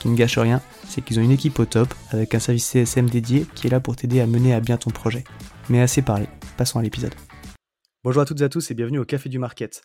Qui 0.00 0.08
ne 0.08 0.16
gâche 0.16 0.38
rien, 0.38 0.60
c'est 0.88 1.02
qu'ils 1.02 1.18
ont 1.18 1.22
une 1.22 1.32
équipe 1.32 1.58
au 1.58 1.64
top 1.64 1.92
avec 2.10 2.34
un 2.34 2.38
service 2.38 2.66
CSM 2.66 3.10
dédié 3.10 3.46
qui 3.54 3.66
est 3.66 3.70
là 3.70 3.80
pour 3.80 3.96
t'aider 3.96 4.20
à 4.20 4.26
mener 4.26 4.54
à 4.54 4.60
bien 4.60 4.76
ton 4.76 4.90
projet. 4.90 5.24
Mais 5.68 5.80
assez 5.80 6.02
parlé, 6.02 6.26
passons 6.56 6.78
à 6.78 6.82
l'épisode. 6.82 7.14
Bonjour 8.04 8.22
à 8.22 8.24
toutes 8.24 8.40
et 8.40 8.44
à 8.44 8.48
tous 8.48 8.70
et 8.70 8.74
bienvenue 8.74 9.00
au 9.00 9.04
Café 9.04 9.28
du 9.28 9.38
Market. 9.38 9.82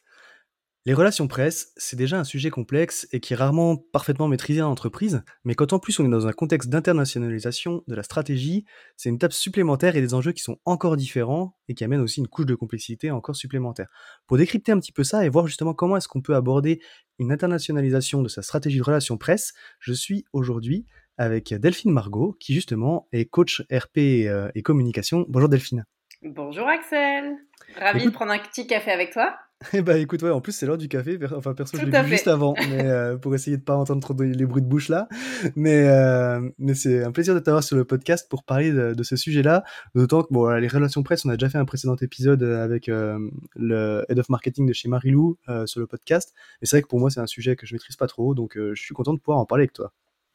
Les 0.86 0.94
relations 0.94 1.30
presse, 1.30 1.72
c'est 1.78 1.96
déjà 1.96 2.20
un 2.20 2.26
sujet 2.26 2.50
complexe 2.50 3.08
et 3.14 3.22
qui 3.22 3.32
est 3.32 3.38
rarement 3.38 3.78
parfaitement 3.78 4.28
maîtrisé 4.28 4.62
en 4.62 4.70
entreprise, 4.70 5.24
mais 5.46 5.56
quand 5.56 5.72
en 5.72 5.80
plus 5.80 5.98
on 6.02 6.06
est 6.06 6.10
dans 6.10 6.28
un 6.28 6.34
contexte 6.34 6.70
d'internationalisation 6.70 7.84
de 7.88 7.96
la 7.96 8.04
stratégie, 8.04 8.66
c'est 8.98 9.08
une 9.08 9.16
étape 9.16 9.32
supplémentaire 9.32 9.96
et 9.96 10.02
des 10.02 10.14
enjeux 10.14 10.34
qui 10.34 10.44
sont 10.44 10.58
encore 10.66 10.98
différents 10.98 11.58
et 11.70 11.74
qui 11.74 11.86
amènent 11.86 12.02
aussi 12.02 12.20
une 12.20 12.28
couche 12.28 12.48
de 12.48 12.56
complexité 12.56 13.12
encore 13.12 13.38
supplémentaire. 13.38 13.88
Pour 14.28 14.36
décrypter 14.36 14.74
un 14.74 14.80
petit 14.80 14.92
peu 14.92 15.06
ça 15.06 15.26
et 15.26 15.30
voir 15.30 15.48
justement 15.48 15.74
comment 15.74 15.96
est-ce 15.96 16.10
qu'on 16.10 16.22
peut 16.22 16.36
aborder 16.36 16.82
une 17.20 17.32
internationalisation 17.32 18.22
de 18.22 18.28
sa 18.28 18.42
stratégie 18.42 18.78
de 18.78 18.84
relations 18.84 19.18
presse, 19.18 19.54
je 19.80 19.94
suis 19.94 20.26
aujourd'hui 20.34 20.86
avec 21.18 21.54
Delphine 21.54 21.92
Margot, 21.92 22.36
qui 22.40 22.54
justement 22.54 23.08
est 23.12 23.26
coach 23.26 23.62
RP 23.72 23.98
euh, 23.98 24.50
et 24.56 24.62
communication. 24.62 25.26
Bonjour 25.30 25.50
Delphine. 25.50 25.86
Bonjour 26.24 26.68
Axel. 26.68 27.36
Ravi 27.78 28.06
de 28.06 28.10
prendre 28.10 28.32
un 28.32 28.40
petit 28.40 28.66
café 28.66 28.92
avec 28.92 29.12
toi. 29.12 29.36
Eh 29.74 29.82
bah 29.82 29.98
écoute, 29.98 30.22
ouais, 30.24 30.30
en 30.30 30.42
plus 30.42 30.52
c'est 30.52 30.66
l'heure 30.66 30.78
du 30.78 30.88
café. 30.88 31.18
Enfin 31.36 31.54
perso, 31.54 31.78
je 31.78 31.86
l'ai 31.86 32.04
bu 32.04 32.10
juste 32.10 32.28
avant, 32.28 32.54
mais 32.70 32.86
euh, 32.86 33.18
pour 33.18 33.34
essayer 33.36 33.58
de 33.58 33.62
pas 33.62 33.76
entendre 33.76 34.02
trop 34.02 34.16
les 34.22 34.46
bruits 34.46 34.62
de 34.62 34.68
bouche 34.68 34.90
là. 34.90 35.08
Mais 35.56 35.88
euh, 35.88 36.50
mais 36.58 36.74
c'est 36.74 37.04
un 37.04 37.12
plaisir 37.12 37.34
de 37.34 37.40
t'avoir 37.40 37.64
sur 37.64 37.76
le 37.76 37.86
podcast 37.86 38.28
pour 38.30 38.44
parler 38.44 38.72
de, 38.72 39.04
ce 39.04 39.16
sujet-là. 39.16 39.64
D'autant 39.96 40.24
que 40.24 40.28
bon, 40.32 40.50
les 40.50 40.68
relations 40.68 41.04
presse, 41.04 41.26
on 41.26 41.30
a 41.30 41.38
déjà 41.38 41.50
fait 41.50 41.58
un 41.58 41.66
précédent 41.66 41.96
épisode 42.02 42.44
avec 42.44 42.90
euh, 42.90 43.18
le 43.56 44.06
head 44.10 44.20
of 44.20 44.30
marketing 44.30 44.66
de 44.66 44.74
chez 44.74 44.90
Marilou 44.90 45.38
sur 45.66 45.80
le 45.80 45.88
podcast. 45.88 46.34
Mais 46.62 46.68
c'est 46.68 46.78
vrai 46.78 46.82
que 46.82 46.88
pour 46.88 47.00
moi 47.00 47.10
c'est 47.10 47.22
un 47.22 47.28
sujet 47.28 47.56
que 47.56 47.66
je 47.66 47.74
maîtrise 47.74 47.96
pas 47.96 48.08
trop, 48.08 48.34
donc 48.34 48.58
je 48.58 48.82
suis 48.82 48.94
content 48.94 49.14
de 49.14 49.20
pouvoir 49.20 49.40
en 49.40 49.46
parler 49.46 49.64
avec 49.64 49.74
toi. 49.74 49.94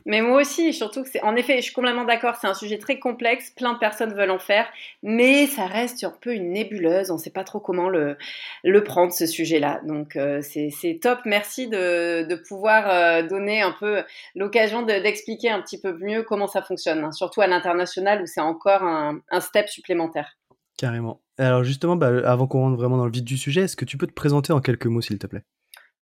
Mais 0.08 0.22
moi 0.22 0.40
aussi, 0.40 0.72
surtout 0.72 1.02
que 1.02 1.10
c'est, 1.10 1.22
en 1.22 1.36
effet, 1.36 1.58
je 1.58 1.64
suis 1.64 1.74
complètement 1.74 2.06
d'accord, 2.06 2.36
c'est 2.40 2.46
un 2.46 2.54
sujet 2.54 2.78
très 2.78 2.98
complexe, 2.98 3.50
plein 3.50 3.74
de 3.74 3.78
personnes 3.78 4.14
veulent 4.14 4.30
en 4.30 4.38
faire, 4.38 4.66
mais 5.02 5.46
ça 5.46 5.66
reste 5.66 6.02
un 6.02 6.14
peu 6.22 6.34
une 6.34 6.50
nébuleuse, 6.50 7.10
on 7.10 7.14
ne 7.14 7.18
sait 7.18 7.28
pas 7.28 7.44
trop 7.44 7.60
comment 7.60 7.90
le, 7.90 8.16
prendre, 8.84 9.12
ce 9.12 9.26
sujet-là. 9.26 9.82
Donc 9.84 10.16
euh, 10.16 10.40
c'est, 10.40 10.98
top, 11.02 11.18
merci 11.26 11.68
de, 11.68 12.34
pouvoir 12.48 12.88
euh, 12.88 13.22
donner 13.22 13.60
un 13.60 13.72
peu 13.78 14.02
l'occasion 14.34 14.80
d'expliquer 14.80 15.50
un 15.50 15.60
petit 15.60 15.78
peu 15.78 15.92
mieux 15.98 16.22
comment 16.22 16.46
ça 16.46 16.62
fonctionne, 16.62 17.04
hein, 17.04 17.12
surtout 17.12 17.42
à 17.42 17.46
l'international 17.46 18.22
où 18.22 18.26
c'est 18.26 18.40
encore 18.40 18.82
un, 18.84 19.20
un 19.30 19.40
step 19.40 19.68
supplémentaire. 19.68 20.38
Carrément. 20.78 21.20
Alors 21.36 21.64
justement, 21.64 21.96
bah, 21.96 22.12
avant 22.24 22.46
qu'on 22.46 22.60
rentre 22.60 22.76
vraiment 22.76 22.96
dans 22.96 23.04
le 23.04 23.12
vif 23.12 23.24
du 23.24 23.36
sujet, 23.36 23.62
est-ce 23.62 23.76
que 23.76 23.84
tu 23.84 23.98
peux 23.98 24.06
te 24.06 24.14
présenter 24.14 24.54
en 24.54 24.60
quelques 24.60 24.86
mots, 24.86 25.02
s'il 25.02 25.18
te 25.18 25.26
plaît? 25.26 25.42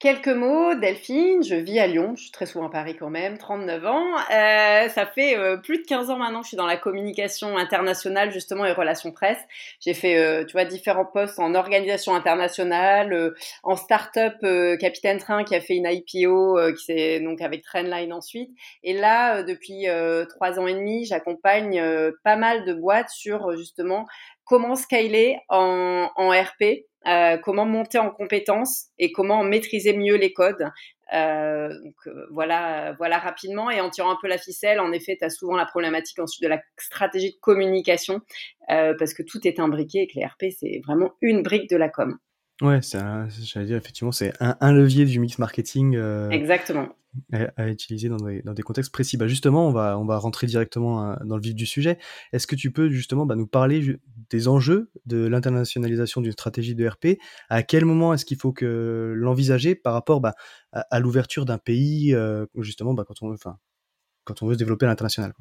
Quelques 0.04 0.28
mots, 0.28 0.76
Delphine, 0.76 1.42
je 1.46 1.56
vis 1.56 1.80
à 1.80 1.88
Lyon, 1.88 2.12
je 2.18 2.24
suis 2.24 2.32
très 2.32 2.46
souvent 2.46 2.68
à 2.68 2.70
Paris 2.70 2.98
quand 3.00 3.10
même, 3.10 3.38
39 3.38 3.86
ans. 3.86 4.18
Euh, 4.34 4.90
ça 4.90 5.06
fait 5.06 5.38
euh, 5.38 5.56
plus 5.56 5.78
de 5.78 5.86
15 5.86 6.10
ans 6.10 6.18
maintenant 6.18 6.42
que 6.42 6.44
je 6.44 6.50
suis 6.50 6.58
dans 6.58 6.66
la 6.66 6.76
communication 6.76 7.56
internationale 7.58 8.30
justement 8.30 8.66
et 8.66 8.74
relations 8.74 9.14
presse. 9.14 9.40
J'ai 9.80 9.94
fait, 9.94 10.18
euh, 10.18 10.44
tu 10.44 10.52
vois, 10.52 10.66
différents 10.66 11.06
postes 11.06 11.40
en 11.40 11.56
organisation 11.56 12.14
internationale, 12.16 13.34
en 13.64 13.78
start-up 13.78 14.34
Capitaine 14.78 15.20
Train 15.20 15.46
qui 15.46 15.56
a 15.56 15.62
fait 15.62 15.76
une 15.76 15.88
IPO, 15.90 16.60
qui 16.74 16.84
c'est 16.84 17.22
donc 17.22 17.40
avec 17.40 17.64
Trendline 17.64 18.12
ensuite. 18.12 18.52
Et 18.84 18.92
là, 18.92 19.42
depuis 19.42 19.86
trois 20.28 20.60
ans 20.60 20.68
et 20.68 20.74
demi, 20.74 21.06
j'accompagne 21.06 21.82
pas 22.26 22.36
mal 22.36 22.66
de 22.66 22.74
boîtes 22.74 23.10
sur 23.10 23.56
justement 23.56 24.06
comment 24.46 24.76
scaler 24.76 25.38
en, 25.50 26.10
RP, 26.18 26.86
euh, 27.08 27.38
comment 27.38 27.66
monter 27.66 28.00
en 28.00 28.10
compétences 28.10 28.88
et 28.98 29.12
comment 29.12 29.44
maîtriser 29.44 29.96
mieux 29.96 30.16
les 30.16 30.34
codes. 30.34 30.70
Euh, 31.14 31.70
euh, 32.08 32.26
voilà, 32.32 32.94
voilà 32.98 33.20
rapidement 33.20 33.70
et 33.70 33.82
en 33.82 33.90
tirant 33.90 34.12
un 34.12 34.18
peu 34.22 34.28
la 34.28 34.38
ficelle, 34.38 34.80
en 34.80 34.92
effet, 34.92 35.18
tu 35.20 35.26
as 35.26 35.30
souvent 35.30 35.56
la 35.56 35.66
problématique 35.66 36.20
ensuite 36.20 36.44
de 36.44 36.50
la 36.50 36.62
stratégie 36.78 37.32
de 37.32 37.40
communication 37.42 38.22
parce 38.68 39.14
que 39.14 39.24
tout 39.24 39.48
est 39.48 39.60
imbriqué 39.60 40.04
et 40.04 40.08
que 40.08 40.20
les 40.20 40.26
RP, 40.26 40.54
c'est 40.58 40.82
vraiment 40.86 41.12
une 41.22 41.44
brique 41.44 41.70
de 41.70 41.78
la 41.78 41.90
com. 41.90 42.18
Ouais, 42.62 42.80
j'allais 42.82 43.66
dire 43.66 43.78
effectivement, 43.78 44.12
c'est 44.12 44.34
un, 44.40 44.56
un, 44.62 44.72
levier 44.72 45.06
du 45.06 45.20
mix 45.20 45.40
marketing. 45.40 45.98
Exactement 46.32 46.90
à, 47.58 47.70
utiliser 47.70 48.10
dans 48.10 48.18
des, 48.18 48.42
dans 48.42 48.54
des, 48.54 48.62
contextes 48.62 48.92
précis. 48.92 49.18
Bah 49.18 49.28
justement, 49.28 49.68
on 49.68 49.72
va, 49.72 49.98
on 49.98 50.06
va 50.06 50.18
rentrer 50.18 50.48
directement 50.48 51.12
euh, 51.12 51.16
dans 51.26 51.36
le 51.36 51.42
vif 51.42 51.56
du 51.56 51.66
sujet. 51.66 51.98
Est-ce 52.32 52.48
que 52.48 52.56
tu 52.56 52.72
peux 52.72 52.90
justement 52.90 53.26
bah, 53.26 53.36
nous 53.36 53.48
parler 53.48 53.98
des 54.30 54.48
enjeux 54.48 54.92
de 55.06 55.26
l'internationalisation 55.26 56.22
d'une 56.22 56.32
stratégie 56.32 56.76
de 56.76 56.88
RP 56.88 57.20
À 57.50 57.64
quel 57.64 57.86
moment 57.86 58.14
est-ce 58.14 58.26
qu'il 58.26 58.38
faut 58.38 58.52
que 58.54 59.14
l'envisager 59.16 59.76
par 59.76 59.94
rapport 59.94 60.22
bah, 60.22 60.34
à, 60.72 61.00
l'ouverture 61.00 61.46
d'un 61.46 61.58
pays, 61.58 62.14
euh, 62.14 62.46
justement, 62.58 62.94
bah, 62.94 63.04
quand, 63.08 63.22
on, 63.22 63.34
enfin, 63.34 63.58
quand 64.24 64.42
on 64.42 64.48
veut 64.48 64.54
se 64.54 64.60
développer 64.60 64.86
à 64.86 64.90
l'international 64.90 65.34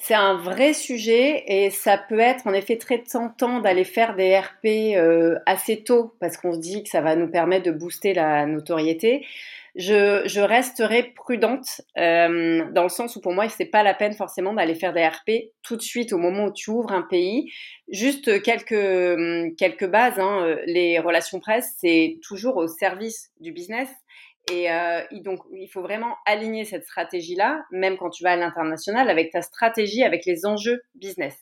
c'est 0.00 0.14
un 0.14 0.34
vrai 0.34 0.72
sujet 0.72 1.44
et 1.46 1.70
ça 1.70 1.98
peut 1.98 2.18
être 2.18 2.46
en 2.46 2.54
effet 2.54 2.78
très 2.78 3.02
tentant 3.02 3.60
d'aller 3.60 3.84
faire 3.84 4.16
des 4.16 4.36
RP 4.38 4.96
euh, 4.96 5.38
assez 5.46 5.84
tôt 5.84 6.14
parce 6.20 6.36
qu'on 6.38 6.54
se 6.54 6.58
dit 6.58 6.82
que 6.82 6.88
ça 6.88 7.02
va 7.02 7.16
nous 7.16 7.28
permettre 7.28 7.66
de 7.66 7.70
booster 7.70 8.14
la 8.14 8.46
notoriété 8.46 9.26
je, 9.76 10.22
je 10.26 10.40
resterai 10.40 11.12
prudente 11.14 11.80
euh, 11.96 12.64
dans 12.72 12.82
le 12.82 12.88
sens 12.88 13.16
où 13.16 13.20
pour 13.20 13.32
moi, 13.32 13.48
c'est 13.48 13.66
pas 13.66 13.82
la 13.82 13.94
peine 13.94 14.14
forcément 14.14 14.52
d'aller 14.52 14.74
faire 14.74 14.92
des 14.92 15.06
RP 15.06 15.52
tout 15.62 15.76
de 15.76 15.82
suite 15.82 16.12
au 16.12 16.18
moment 16.18 16.46
où 16.46 16.52
tu 16.52 16.70
ouvres 16.70 16.92
un 16.92 17.02
pays. 17.02 17.52
Juste 17.88 18.42
quelques, 18.42 19.56
quelques 19.56 19.86
bases. 19.86 20.18
Hein. 20.18 20.56
Les 20.66 20.98
relations 20.98 21.40
presse, 21.40 21.68
c'est 21.78 22.18
toujours 22.22 22.56
au 22.56 22.66
service 22.66 23.30
du 23.40 23.52
business. 23.52 23.88
Et 24.48 24.70
euh, 24.70 25.00
donc, 25.22 25.40
il 25.52 25.68
faut 25.68 25.82
vraiment 25.82 26.16
aligner 26.26 26.64
cette 26.64 26.84
stratégie-là, 26.84 27.62
même 27.70 27.96
quand 27.96 28.10
tu 28.10 28.24
vas 28.24 28.32
à 28.32 28.36
l'international, 28.36 29.10
avec 29.10 29.32
ta 29.32 29.42
stratégie, 29.42 30.02
avec 30.02 30.24
les 30.24 30.46
enjeux 30.46 30.82
business. 30.94 31.36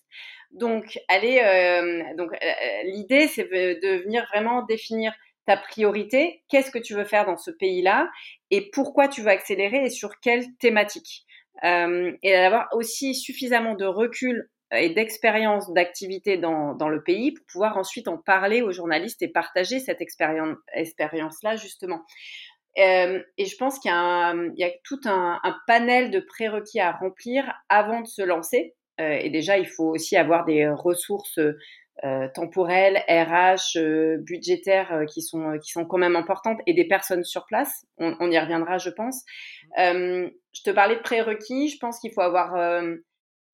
Donc, 0.50 0.98
allez, 1.08 1.40
euh, 1.44 2.14
donc 2.16 2.32
euh, 2.32 2.82
l'idée, 2.84 3.28
c'est 3.28 3.44
de 3.44 4.02
venir 4.02 4.26
vraiment 4.32 4.62
définir 4.62 5.12
ta 5.48 5.56
priorité, 5.56 6.42
qu'est-ce 6.50 6.70
que 6.70 6.78
tu 6.78 6.94
veux 6.94 7.04
faire 7.04 7.24
dans 7.24 7.38
ce 7.38 7.50
pays-là? 7.50 8.10
Et 8.50 8.68
pourquoi 8.70 9.08
tu 9.08 9.22
veux 9.22 9.30
accélérer 9.30 9.84
et 9.84 9.88
sur 9.88 10.20
quelle 10.20 10.44
thématique? 10.58 11.24
Euh, 11.64 12.12
et 12.22 12.32
d'avoir 12.32 12.68
aussi 12.72 13.14
suffisamment 13.14 13.74
de 13.74 13.86
recul 13.86 14.50
et 14.72 14.90
d'expérience 14.90 15.72
d'activité 15.72 16.36
dans, 16.36 16.74
dans, 16.74 16.90
le 16.90 17.02
pays 17.02 17.32
pour 17.32 17.46
pouvoir 17.46 17.78
ensuite 17.78 18.08
en 18.08 18.18
parler 18.18 18.60
aux 18.60 18.72
journalistes 18.72 19.22
et 19.22 19.28
partager 19.28 19.80
cette 19.80 20.02
expérience-là 20.02 21.56
justement. 21.56 22.02
Euh, 22.78 23.20
et 23.36 23.46
je 23.46 23.56
pense 23.56 23.78
qu'il 23.78 23.90
y, 23.90 23.94
a 24.64 24.70
tout 24.84 25.00
un, 25.04 25.40
panel 25.66 26.10
de 26.10 26.20
prérequis 26.20 26.80
à 26.80 26.92
remplir 26.92 27.52
avant 27.68 28.00
de 28.00 28.06
se 28.06 28.22
lancer. 28.22 28.74
Euh, 29.00 29.18
et 29.20 29.30
déjà, 29.30 29.58
il 29.58 29.66
faut 29.66 29.90
aussi 29.90 30.16
avoir 30.16 30.44
des 30.44 30.68
ressources 30.68 31.38
temporelles, 32.32 33.02
RH, 33.08 33.76
budgétaires 34.20 35.02
qui 35.12 35.20
sont 35.20 35.58
qui 35.60 35.72
sont 35.72 35.84
quand 35.84 35.98
même 35.98 36.14
importantes 36.14 36.60
et 36.68 36.72
des 36.72 36.86
personnes 36.86 37.24
sur 37.24 37.44
place. 37.44 37.84
On, 37.96 38.14
on 38.20 38.30
y 38.30 38.38
reviendra, 38.38 38.78
je 38.78 38.90
pense. 38.90 39.24
je 39.76 40.62
te 40.64 40.70
parlais 40.70 40.94
de 40.94 41.00
prérequis. 41.00 41.70
Je 41.70 41.78
pense 41.78 41.98
qu'il 41.98 42.12
faut 42.12 42.20
avoir 42.20 42.54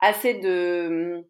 assez 0.00 0.34
de 0.34 1.24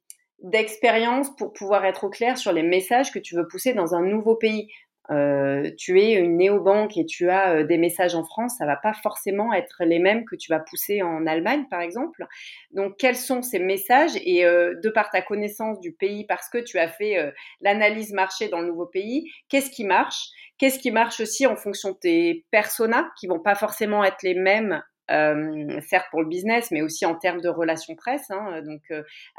d'expérience 0.44 1.34
pour 1.36 1.52
pouvoir 1.52 1.84
être 1.84 2.04
au 2.04 2.10
clair 2.10 2.36
sur 2.36 2.52
les 2.52 2.62
messages 2.62 3.12
que 3.12 3.18
tu 3.18 3.34
veux 3.34 3.46
pousser 3.46 3.72
dans 3.72 3.94
un 3.94 4.02
nouveau 4.02 4.36
pays. 4.36 4.68
Euh, 5.10 5.70
tu 5.76 6.00
es 6.00 6.12
une 6.12 6.38
néobanque 6.38 6.96
et 6.96 7.04
tu 7.04 7.28
as 7.28 7.56
euh, 7.56 7.64
des 7.64 7.76
messages 7.76 8.14
en 8.14 8.24
France, 8.24 8.54
ça 8.58 8.64
va 8.64 8.76
pas 8.76 8.94
forcément 8.94 9.52
être 9.52 9.84
les 9.84 9.98
mêmes 9.98 10.24
que 10.24 10.34
tu 10.34 10.50
vas 10.50 10.60
pousser 10.60 11.02
en 11.02 11.26
Allemagne, 11.26 11.66
par 11.70 11.80
exemple. 11.80 12.24
Donc, 12.70 12.96
quels 12.98 13.16
sont 13.16 13.42
ces 13.42 13.58
messages 13.58 14.12
Et 14.24 14.46
euh, 14.46 14.74
de 14.82 14.88
par 14.88 15.10
ta 15.10 15.20
connaissance 15.20 15.78
du 15.80 15.92
pays, 15.92 16.24
parce 16.26 16.48
que 16.48 16.58
tu 16.58 16.78
as 16.78 16.88
fait 16.88 17.34
l'analyse 17.60 18.12
marché 18.12 18.48
dans 18.48 18.60
le 18.60 18.68
nouveau 18.68 18.86
pays, 18.86 19.30
qu'est-ce 19.48 19.70
qui 19.70 19.84
marche? 19.84 20.28
Qu'est-ce 20.58 20.78
qui 20.78 20.90
marche 20.90 21.20
aussi 21.20 21.46
en 21.46 21.56
fonction 21.56 21.90
de 21.90 21.96
tes 21.96 22.44
personas, 22.50 23.10
qui 23.18 23.26
vont 23.26 23.40
pas 23.40 23.54
forcément 23.54 24.04
être 24.04 24.22
les 24.22 24.34
mêmes 24.34 24.82
certes 25.08 26.06
pour 26.10 26.22
le 26.22 26.28
business, 26.28 26.70
mais 26.70 26.80
aussi 26.80 27.04
en 27.04 27.14
termes 27.14 27.40
de 27.40 27.48
relations 27.48 27.94
presse. 27.94 28.30
Hein, 28.30 28.62
donc, 28.62 28.80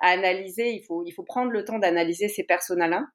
à 0.01 0.09
analyser, 0.09 0.69
il 0.69 0.83
faut, 0.83 1.03
il 1.05 1.11
faut 1.11 1.23
prendre 1.23 1.51
le 1.51 1.63
temps 1.63 1.79
d'analyser 1.79 2.27
ces 2.27 2.43
personas-là. 2.43 3.05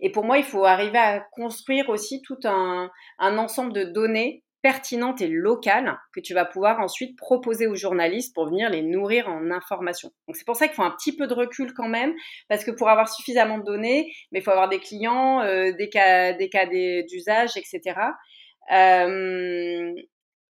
Et 0.00 0.10
pour 0.10 0.24
moi, 0.24 0.38
il 0.38 0.44
faut 0.44 0.64
arriver 0.64 0.98
à 0.98 1.20
construire 1.32 1.88
aussi 1.88 2.22
tout 2.22 2.38
un, 2.44 2.90
ensemble 3.18 3.72
de 3.72 3.84
données 3.84 4.44
pertinentes 4.62 5.22
et 5.22 5.28
locales 5.28 5.98
que 6.14 6.20
tu 6.20 6.34
vas 6.34 6.44
pouvoir 6.44 6.80
ensuite 6.80 7.16
proposer 7.16 7.66
aux 7.66 7.74
journalistes 7.74 8.34
pour 8.34 8.46
venir 8.46 8.68
les 8.68 8.82
nourrir 8.82 9.26
en 9.28 9.50
information. 9.50 10.10
Donc 10.28 10.36
c'est 10.36 10.44
pour 10.44 10.56
ça 10.56 10.66
qu'il 10.66 10.76
faut 10.76 10.82
un 10.82 10.90
petit 10.90 11.16
peu 11.16 11.26
de 11.26 11.32
recul 11.32 11.72
quand 11.72 11.88
même, 11.88 12.12
parce 12.48 12.62
que 12.62 12.70
pour 12.70 12.90
avoir 12.90 13.08
suffisamment 13.08 13.56
de 13.56 13.64
données, 13.64 14.12
mais 14.32 14.40
il 14.40 14.42
faut 14.42 14.50
avoir 14.50 14.68
des 14.68 14.78
clients, 14.78 15.40
euh, 15.40 15.72
des 15.72 15.88
cas, 15.88 16.34
d'usage, 16.34 17.56
etc. 17.56 17.94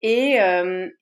Et, 0.03 0.39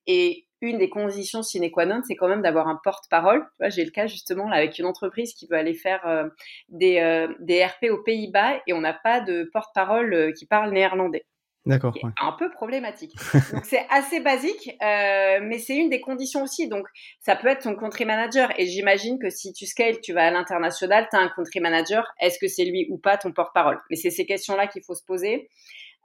et 0.05 0.48
une 0.61 0.77
des 0.77 0.89
conditions 0.89 1.43
sine 1.43 1.69
qua 1.71 1.85
non, 1.85 2.01
c'est 2.05 2.15
quand 2.15 2.27
même 2.27 2.41
d'avoir 2.41 2.67
un 2.67 2.79
porte-parole. 2.83 3.45
J'ai 3.67 3.85
le 3.85 3.91
cas 3.91 4.07
justement 4.07 4.49
là, 4.49 4.57
avec 4.57 4.77
une 4.79 4.85
entreprise 4.85 5.33
qui 5.33 5.47
veut 5.47 5.57
aller 5.57 5.73
faire 5.73 6.05
euh, 6.05 6.27
des, 6.69 6.99
euh, 6.99 7.27
des 7.39 7.65
RP 7.65 7.91
aux 7.91 8.03
Pays-Bas 8.03 8.61
et 8.67 8.73
on 8.73 8.81
n'a 8.81 8.93
pas 8.93 9.21
de 9.21 9.49
porte-parole 9.53 10.13
euh, 10.13 10.31
qui 10.31 10.45
parle 10.45 10.71
néerlandais. 10.71 11.25
D'accord. 11.65 11.93
Ouais. 12.01 12.11
Un 12.21 12.31
peu 12.31 12.49
problématique. 12.49 13.13
Donc 13.53 13.65
c'est 13.65 13.85
assez 13.89 14.21
basique, 14.21 14.71
mais 14.81 15.59
c'est 15.59 15.75
une 15.75 15.89
des 15.89 15.99
conditions 15.99 16.41
aussi. 16.41 16.67
Donc 16.67 16.87
ça 17.19 17.35
peut 17.35 17.47
être 17.47 17.63
ton 17.63 17.75
country 17.75 18.05
manager. 18.05 18.51
Et 18.57 18.65
j'imagine 18.65 19.19
que 19.19 19.29
si 19.29 19.53
tu 19.53 19.65
scales, 19.65 19.99
tu 20.01 20.13
vas 20.13 20.27
à 20.27 20.31
l'international, 20.31 21.07
tu 21.11 21.17
as 21.17 21.19
un 21.19 21.29
country 21.29 21.59
manager. 21.59 22.11
Est-ce 22.21 22.39
que 22.39 22.47
c'est 22.47 22.65
lui 22.65 22.87
ou 22.89 22.97
pas 22.97 23.17
ton 23.17 23.33
porte-parole? 23.33 23.79
Mais 23.89 23.97
c'est 23.97 24.09
ces 24.09 24.25
questions-là 24.25 24.67
qu'il 24.67 24.83
faut 24.83 24.95
se 24.95 25.03
poser. 25.05 25.49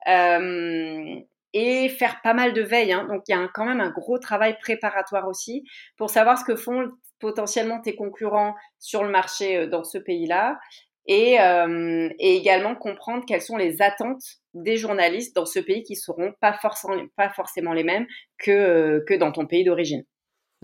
Euh, 0.07 1.21
et 1.55 1.89
faire 1.89 2.21
pas 2.23 2.35
mal 2.35 2.53
de 2.53 2.61
veille. 2.61 2.93
Hein. 2.93 3.07
Donc 3.09 3.23
il 3.29 3.33
y 3.33 3.35
a 3.35 3.49
quand 3.55 3.65
même 3.65 3.81
un 3.81 3.91
gros 3.91 4.19
travail 4.19 4.59
préparatoire 4.61 5.27
aussi 5.27 5.65
pour 5.97 6.11
savoir 6.11 6.37
ce 6.37 6.45
que 6.45 6.57
font 6.57 6.91
potentiellement 7.21 7.81
tes 7.81 7.95
concurrents 7.95 8.55
sur 8.79 9.03
le 9.03 9.11
marché 9.11 9.57
euh, 9.57 9.67
dans 9.67 9.85
ce 9.85 9.97
pays-là 9.97 10.59
et, 11.07 11.41
euh, 11.41 12.09
et, 12.19 12.37
également 12.37 12.75
comprendre 12.75 13.25
quelles 13.27 13.43
sont 13.43 13.57
les 13.57 13.81
attentes 13.83 14.23
des 14.53 14.77
journalistes 14.77 15.35
dans 15.37 15.47
ce 15.47 15.61
pays 15.61 15.83
qui 15.83 15.97
seront 15.97 16.33
pas 16.41 16.55
forcément, 16.55 16.97
pas 17.17 17.31
forcément 17.31 17.73
les 17.73 17.85
mêmes 17.85 18.07
que, 18.39 18.51
euh, 18.51 19.05
que 19.07 19.15
dans 19.15 19.33
ton 19.33 19.47
pays 19.47 19.65
d'origine. 19.65 20.05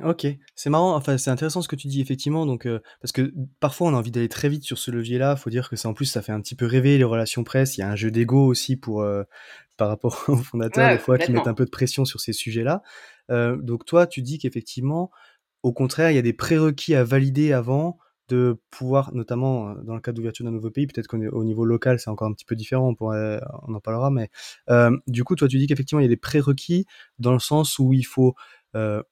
Ok, 0.05 0.27
c'est 0.55 0.71
marrant, 0.71 0.95
enfin 0.95 1.19
c'est 1.19 1.31
intéressant 1.31 1.63
ce 1.63 1.69
que 1.69 1.77
tu 1.77 1.89
dis 1.89 2.01
effectivement, 2.01 2.47
donc 2.47 2.67
euh, 2.67 2.81
parce 3.01 3.13
que 3.13 3.33
parfois 3.61 3.89
on 3.89 3.95
a 3.95 3.99
envie 3.99 4.11
d'aller 4.11 4.29
très 4.29 4.49
vite 4.49 4.65
sur 4.65 4.79
ce 4.79 4.91
levier-là, 4.91 5.37
faut 5.37 5.51
dire 5.51 5.69
que 5.69 5.77
c'est 5.77 5.89
en 5.89 5.95
plus 5.95 6.07
ça 6.07 6.23
fait 6.23 6.33
un 6.33 6.41
petit 6.41 6.55
peu 6.55 6.67
rêver 6.67 6.97
les 6.97 7.05
relations 7.05 7.45
presse, 7.45 7.77
il 7.77 7.81
y 7.81 7.85
a 7.85 7.91
un 7.91 7.97
jeu 7.97 8.11
d'ego 8.11 8.47
aussi 8.47 8.77
pour 8.77 9.03
euh, 9.03 9.25
par 9.77 9.89
rapport 9.89 10.25
aux 10.29 10.37
fondateurs 10.37 10.89
Ouais, 10.89 10.97
des 10.97 11.03
fois 11.03 11.19
qui 11.19 11.33
mettent 11.33 11.47
un 11.47 11.55
peu 11.55 11.65
de 11.65 11.71
pression 11.71 12.05
sur 12.05 12.21
ces 12.21 12.33
sujets-là. 12.33 12.83
Euh, 13.31 13.57
donc 13.57 13.85
toi 13.85 14.07
tu 14.07 14.23
dis 14.23 14.39
qu'effectivement, 14.39 15.11
au 15.63 15.73
contraire, 15.73 16.11
il 16.11 16.15
y 16.15 16.19
a 16.19 16.23
des 16.23 16.33
prérequis 16.33 16.95
à 16.95 17.05
valider 17.05 17.53
avant 17.53 17.99
de 18.29 18.61
pouvoir, 18.71 19.13
notamment 19.15 19.75
dans 19.83 19.95
le 19.95 20.01
cas 20.01 20.13
d'ouverture 20.13 20.45
d'un 20.45 20.53
nouveau 20.53 20.71
pays, 20.71 20.87
peut-être 20.87 21.09
qu'au 21.09 21.45
niveau 21.45 21.65
local 21.65 21.99
c'est 21.99 22.11
encore 22.11 22.29
un 22.29 22.33
petit 22.33 22.45
peu 22.45 22.55
différent, 22.55 22.89
on, 22.89 22.95
pourrait, 22.95 23.41
on 23.67 23.75
en 23.75 23.81
parlera, 23.81 24.11
mais 24.11 24.31
du 25.07 25.25
coup 25.25 25.35
toi 25.35 25.49
tu 25.49 25.59
dis 25.59 25.67
qu'effectivement 25.67 26.01
il 26.01 26.05
y 26.05 26.07
a 26.07 26.09
des 26.09 26.17
prérequis 26.17 26.87
dans 27.19 27.33
le 27.33 27.41
sens 27.41 27.79
où 27.79 27.93
il 27.93 28.05
faut 28.05 28.35
euh, 28.77 29.03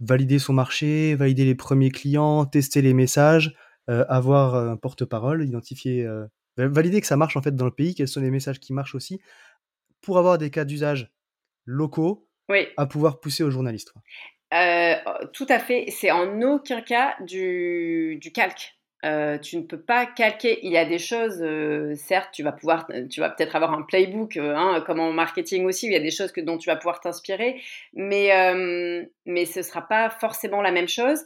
valider 0.00 0.38
son 0.38 0.52
marché, 0.52 1.14
valider 1.14 1.44
les 1.44 1.54
premiers 1.54 1.90
clients, 1.90 2.44
tester 2.44 2.82
les 2.82 2.94
messages, 2.94 3.54
euh, 3.90 4.04
avoir 4.08 4.54
un 4.54 4.76
porte-parole, 4.76 5.44
identifier, 5.44 6.04
euh, 6.04 6.26
valider 6.56 7.00
que 7.00 7.06
ça 7.06 7.16
marche 7.16 7.36
en 7.36 7.42
fait 7.42 7.54
dans 7.54 7.64
le 7.64 7.70
pays, 7.70 7.94
quels 7.94 8.08
sont 8.08 8.20
les 8.20 8.30
messages 8.30 8.60
qui 8.60 8.72
marchent 8.72 8.94
aussi, 8.94 9.20
pour 10.00 10.18
avoir 10.18 10.38
des 10.38 10.50
cas 10.50 10.64
d'usage 10.64 11.12
locaux 11.64 12.28
Oui, 12.48 12.66
à 12.76 12.86
pouvoir 12.86 13.20
pousser 13.20 13.42
aux 13.44 13.50
journalistes. 13.50 13.94
euh, 14.52 14.94
tout 15.32 15.46
à 15.48 15.58
fait. 15.58 15.86
C'est 15.90 16.10
en 16.10 16.40
aucun 16.42 16.82
cas 16.82 17.14
du, 17.24 18.18
du 18.20 18.32
calque. 18.32 18.76
Euh, 19.04 19.36
tu 19.36 19.56
ne 19.56 19.62
peux 19.62 19.80
pas 19.80 20.06
calquer. 20.06 20.60
Il 20.62 20.70
y 20.70 20.76
a 20.76 20.84
des 20.84 20.98
choses, 20.98 21.42
euh, 21.42 21.94
certes, 21.96 22.30
tu 22.32 22.44
vas 22.44 22.52
pouvoir, 22.52 22.86
tu 23.10 23.20
vas 23.20 23.30
peut-être 23.30 23.56
avoir 23.56 23.72
un 23.72 23.82
playbook, 23.82 24.36
euh, 24.36 24.54
hein, 24.54 24.80
comme 24.86 25.00
en 25.00 25.12
marketing 25.12 25.64
aussi, 25.64 25.86
il 25.86 25.92
y 25.92 25.96
a 25.96 26.00
des 26.00 26.12
choses 26.12 26.32
dont 26.36 26.56
tu 26.56 26.68
vas 26.68 26.76
pouvoir 26.76 27.00
t'inspirer, 27.00 27.60
mais, 27.94 28.32
euh, 28.32 29.04
mais 29.26 29.44
ce 29.44 29.62
sera 29.62 29.82
pas 29.82 30.08
forcément 30.08 30.62
la 30.62 30.70
même 30.70 30.88
chose. 30.88 31.20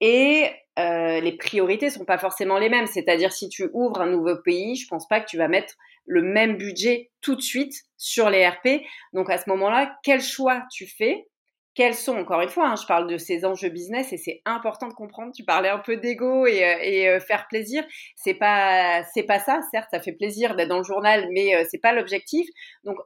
Et 0.00 0.50
euh, 0.78 1.20
les 1.20 1.32
priorités 1.32 1.90
sont 1.90 2.04
pas 2.04 2.18
forcément 2.18 2.58
les 2.58 2.68
mêmes. 2.68 2.86
C'est-à-dire, 2.86 3.32
si 3.32 3.48
tu 3.48 3.68
ouvres 3.72 4.00
un 4.00 4.06
nouveau 4.10 4.36
pays, 4.36 4.76
je 4.76 4.88
pense 4.88 5.06
pas 5.06 5.20
que 5.20 5.28
tu 5.28 5.36
vas 5.36 5.48
mettre 5.48 5.74
le 6.06 6.22
même 6.22 6.56
budget 6.56 7.10
tout 7.20 7.36
de 7.36 7.42
suite 7.42 7.74
sur 7.96 8.30
les 8.30 8.46
RP. 8.48 8.82
Donc 9.12 9.30
à 9.30 9.38
ce 9.38 9.48
moment-là, 9.50 9.96
quel 10.02 10.22
choix 10.22 10.64
tu 10.72 10.86
fais 10.86 11.26
quels 11.74 11.94
sont, 11.94 12.16
encore 12.16 12.40
une 12.40 12.48
fois, 12.48 12.68
hein, 12.68 12.76
je 12.76 12.86
parle 12.86 13.06
de 13.08 13.16
ces 13.16 13.44
enjeux 13.44 13.68
business 13.68 14.12
et 14.12 14.16
c'est 14.16 14.42
important 14.44 14.88
de 14.88 14.92
comprendre. 14.92 15.32
Tu 15.34 15.44
parlais 15.44 15.68
un 15.68 15.78
peu 15.78 15.96
d'ego 15.96 16.46
et, 16.46 16.64
euh, 16.64 17.16
euh, 17.16 17.20
faire 17.20 17.46
plaisir. 17.48 17.84
C'est 18.16 18.34
pas, 18.34 19.04
c'est 19.14 19.22
pas 19.22 19.38
ça. 19.38 19.60
Certes, 19.70 19.88
ça 19.92 20.00
fait 20.00 20.12
plaisir 20.12 20.56
d'être 20.56 20.68
dans 20.68 20.78
le 20.78 20.84
journal, 20.84 21.28
mais 21.32 21.54
euh, 21.54 21.64
c'est 21.70 21.78
pas 21.80 21.92
l'objectif. 21.92 22.48
Donc, 22.84 22.96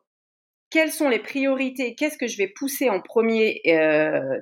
quelles 0.70 0.92
sont 0.92 1.08
les 1.08 1.18
priorités? 1.20 1.94
Qu'est-ce 1.94 2.18
que 2.18 2.26
je 2.26 2.36
vais 2.38 2.48
pousser 2.48 2.90
en 2.90 3.00
premier 3.00 3.60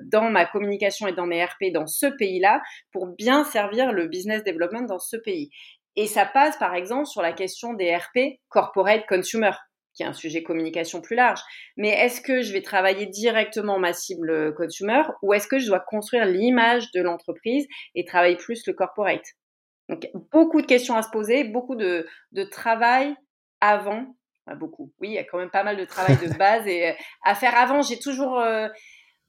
dans 0.03 0.31
ma 0.31 0.45
communication 0.45 1.05
et 1.07 1.13
dans 1.13 1.27
mes 1.27 1.43
RP 1.43 1.71
dans 1.71 1.85
ce 1.85 2.07
pays-là 2.07 2.59
pour 2.91 3.05
bien 3.05 3.43
servir 3.43 3.91
le 3.91 4.07
business 4.07 4.43
development 4.43 4.87
dans 4.87 4.97
ce 4.97 5.15
pays? 5.15 5.51
Et 5.95 6.07
ça 6.07 6.25
passe, 6.25 6.57
par 6.57 6.73
exemple, 6.73 7.05
sur 7.05 7.21
la 7.21 7.33
question 7.33 7.73
des 7.73 7.95
RP 7.95 8.39
corporate 8.49 9.05
consumer 9.07 9.51
qui 9.93 10.03
est 10.03 10.05
un 10.05 10.13
sujet 10.13 10.43
communication 10.43 11.01
plus 11.01 11.15
large. 11.15 11.39
Mais 11.77 11.89
est-ce 11.89 12.21
que 12.21 12.41
je 12.41 12.53
vais 12.53 12.61
travailler 12.61 13.05
directement 13.05 13.79
ma 13.79 13.93
cible 13.93 14.53
consumer 14.55 15.03
ou 15.21 15.33
est-ce 15.33 15.47
que 15.47 15.59
je 15.59 15.67
dois 15.67 15.79
construire 15.79 16.25
l'image 16.25 16.91
de 16.91 17.01
l'entreprise 17.01 17.67
et 17.95 18.05
travailler 18.05 18.37
plus 18.37 18.65
le 18.67 18.73
corporate? 18.73 19.25
Donc, 19.89 20.07
beaucoup 20.31 20.61
de 20.61 20.65
questions 20.65 20.95
à 20.95 21.01
se 21.01 21.09
poser, 21.09 21.43
beaucoup 21.43 21.75
de, 21.75 22.07
de 22.31 22.43
travail 22.43 23.15
avant. 23.61 24.15
Enfin, 24.45 24.57
beaucoup. 24.57 24.91
Oui, 24.99 25.09
il 25.09 25.13
y 25.13 25.19
a 25.19 25.23
quand 25.23 25.37
même 25.37 25.51
pas 25.51 25.63
mal 25.63 25.77
de 25.77 25.85
travail 25.85 26.17
de 26.17 26.33
base 26.37 26.65
et 26.67 26.89
euh, 26.89 26.93
à 27.23 27.35
faire 27.35 27.55
avant. 27.55 27.81
J'ai 27.81 27.99
toujours. 27.99 28.39
Euh, 28.39 28.67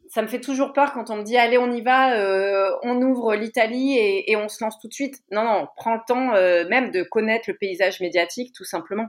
ça 0.08 0.22
me 0.22 0.26
fait 0.26 0.40
toujours 0.40 0.72
peur 0.72 0.92
quand 0.92 1.10
on 1.10 1.16
me 1.16 1.22
dit 1.22 1.36
allez 1.36 1.58
on 1.58 1.70
y 1.72 1.80
va, 1.80 2.18
euh, 2.18 2.70
on 2.82 3.00
ouvre 3.00 3.34
l'Italie 3.34 3.96
et, 3.96 4.30
et, 4.30 4.36
on 4.36 4.48
se 4.48 4.62
lance 4.62 4.78
tout 4.80 4.88
de 4.88 4.92
suite. 4.92 5.16
Non 5.30 5.44
non, 5.44 5.66
prends 5.76 5.94
le 5.94 6.00
temps 6.06 6.34
euh, 6.34 6.68
même 6.68 6.90
de 6.90 7.02
connaître 7.02 7.48
le 7.48 7.56
paysage 7.56 8.00
médiatique 8.00 8.54
tout 8.54 8.64
simplement. 8.64 9.06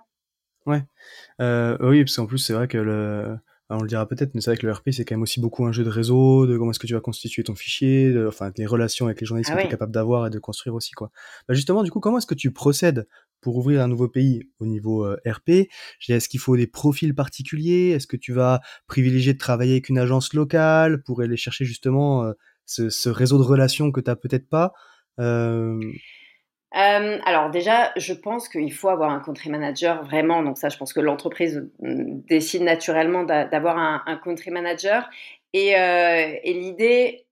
Ouais. 0.66 0.84
Euh, 1.42 1.78
oui, 1.82 2.04
parce 2.04 2.16
qu'en 2.16 2.26
plus, 2.26 2.40
c'est 2.40 2.54
vrai 2.54 2.68
que 2.68 2.78
le, 2.78 3.38
on 3.70 3.82
le 3.82 3.88
dira 3.88 4.08
peut-être, 4.08 4.34
mais 4.36 4.42
c'est 4.42 4.52
vrai 4.52 4.58
que 4.58 4.66
le 4.66 4.72
RP, 4.74 4.92
c'est 4.92 5.06
quand 5.06 5.16
même 5.16 5.24
aussi 5.24 5.40
beaucoup 5.40 5.66
un 5.66 5.72
jeu 5.72 5.84
de 5.84 5.90
réseau, 5.90 6.46
de 6.46 6.58
comment 6.58 6.72
est-ce 6.72 6.80
que 6.80 6.88
tu 6.88 6.94
vas 6.94 7.02
constituer 7.02 7.44
ton 7.44 7.56
fichier, 7.56 8.12
de, 8.12 8.28
enfin, 8.28 8.52
les 8.58 8.66
relations 8.66 9.08
avec 9.08 9.22
les 9.22 9.28
journalistes 9.28 9.52
Ah 9.54 9.58
que 9.58 9.62
tu 9.62 9.68
es 9.68 9.72
capable 9.72 9.92
d'avoir 9.92 10.28
et 10.28 10.30
de 10.30 10.40
construire 10.40 10.76
aussi, 10.76 10.92
quoi. 10.92 11.12
Bah, 11.48 11.56
justement, 11.56 11.84
du 11.84 11.92
coup, 11.92 12.00
comment 12.00 12.18
est-ce 12.20 12.28
que 12.28 12.36
tu 12.36 12.52
procèdes 12.52 13.08
pour 13.42 13.58
ouvrir 13.58 13.82
un 13.82 13.88
nouveau 13.88 14.08
pays 14.08 14.50
au 14.60 14.66
niveau 14.66 15.04
euh, 15.04 15.18
RP 15.26 15.68
Est-ce 16.08 16.30
qu'il 16.30 16.40
faut 16.40 16.58
des 16.58 16.68
profils 16.68 17.14
particuliers? 17.16 17.90
Est-ce 17.90 18.08
que 18.08 18.18
tu 18.18 18.34
vas 18.34 18.62
privilégier 18.88 19.34
de 19.34 19.40
travailler 19.40 19.74
avec 19.74 19.90
une 19.90 19.98
agence 19.98 20.34
locale 20.34 21.02
pour 21.04 21.22
aller 21.22 21.38
chercher 21.38 21.66
justement 21.66 22.24
euh, 22.24 22.34
ce, 22.66 22.90
ce 22.90 23.10
réseau 23.10 23.38
de 23.38 23.44
relations 23.44 23.92
que 23.92 24.02
tu 24.02 24.10
n'as 24.10 24.16
peut-être 24.16 24.48
pas? 24.48 24.74
Euh, 25.20 25.80
Euh, 26.75 27.20
alors 27.25 27.50
déjà, 27.51 27.94
je 27.96 28.13
pense 28.13 28.50
qu'il 28.50 28.74
faut 28.74 28.89
avoir 28.89 29.10
un 29.12 29.22
country 29.22 29.50
manager 29.50 30.03
vraiment. 30.03 30.44
Donc 30.44 30.58
ça, 30.58 30.70
je 30.70 30.77
pense 30.77 30.91
que 30.91 31.00
l'entreprise 31.00 31.70
mm, 31.79 32.22
décide 32.27 32.63
naturellement 32.63 33.24
d'a- 33.24 33.46
d'avoir 33.46 33.77
un, 33.77 34.03
un 34.05 34.17
country 34.17 34.51
manager. 34.51 35.10
Et, 35.53 35.77
euh, 35.77 36.34
et 36.44 36.53
l'idée, 36.53 37.25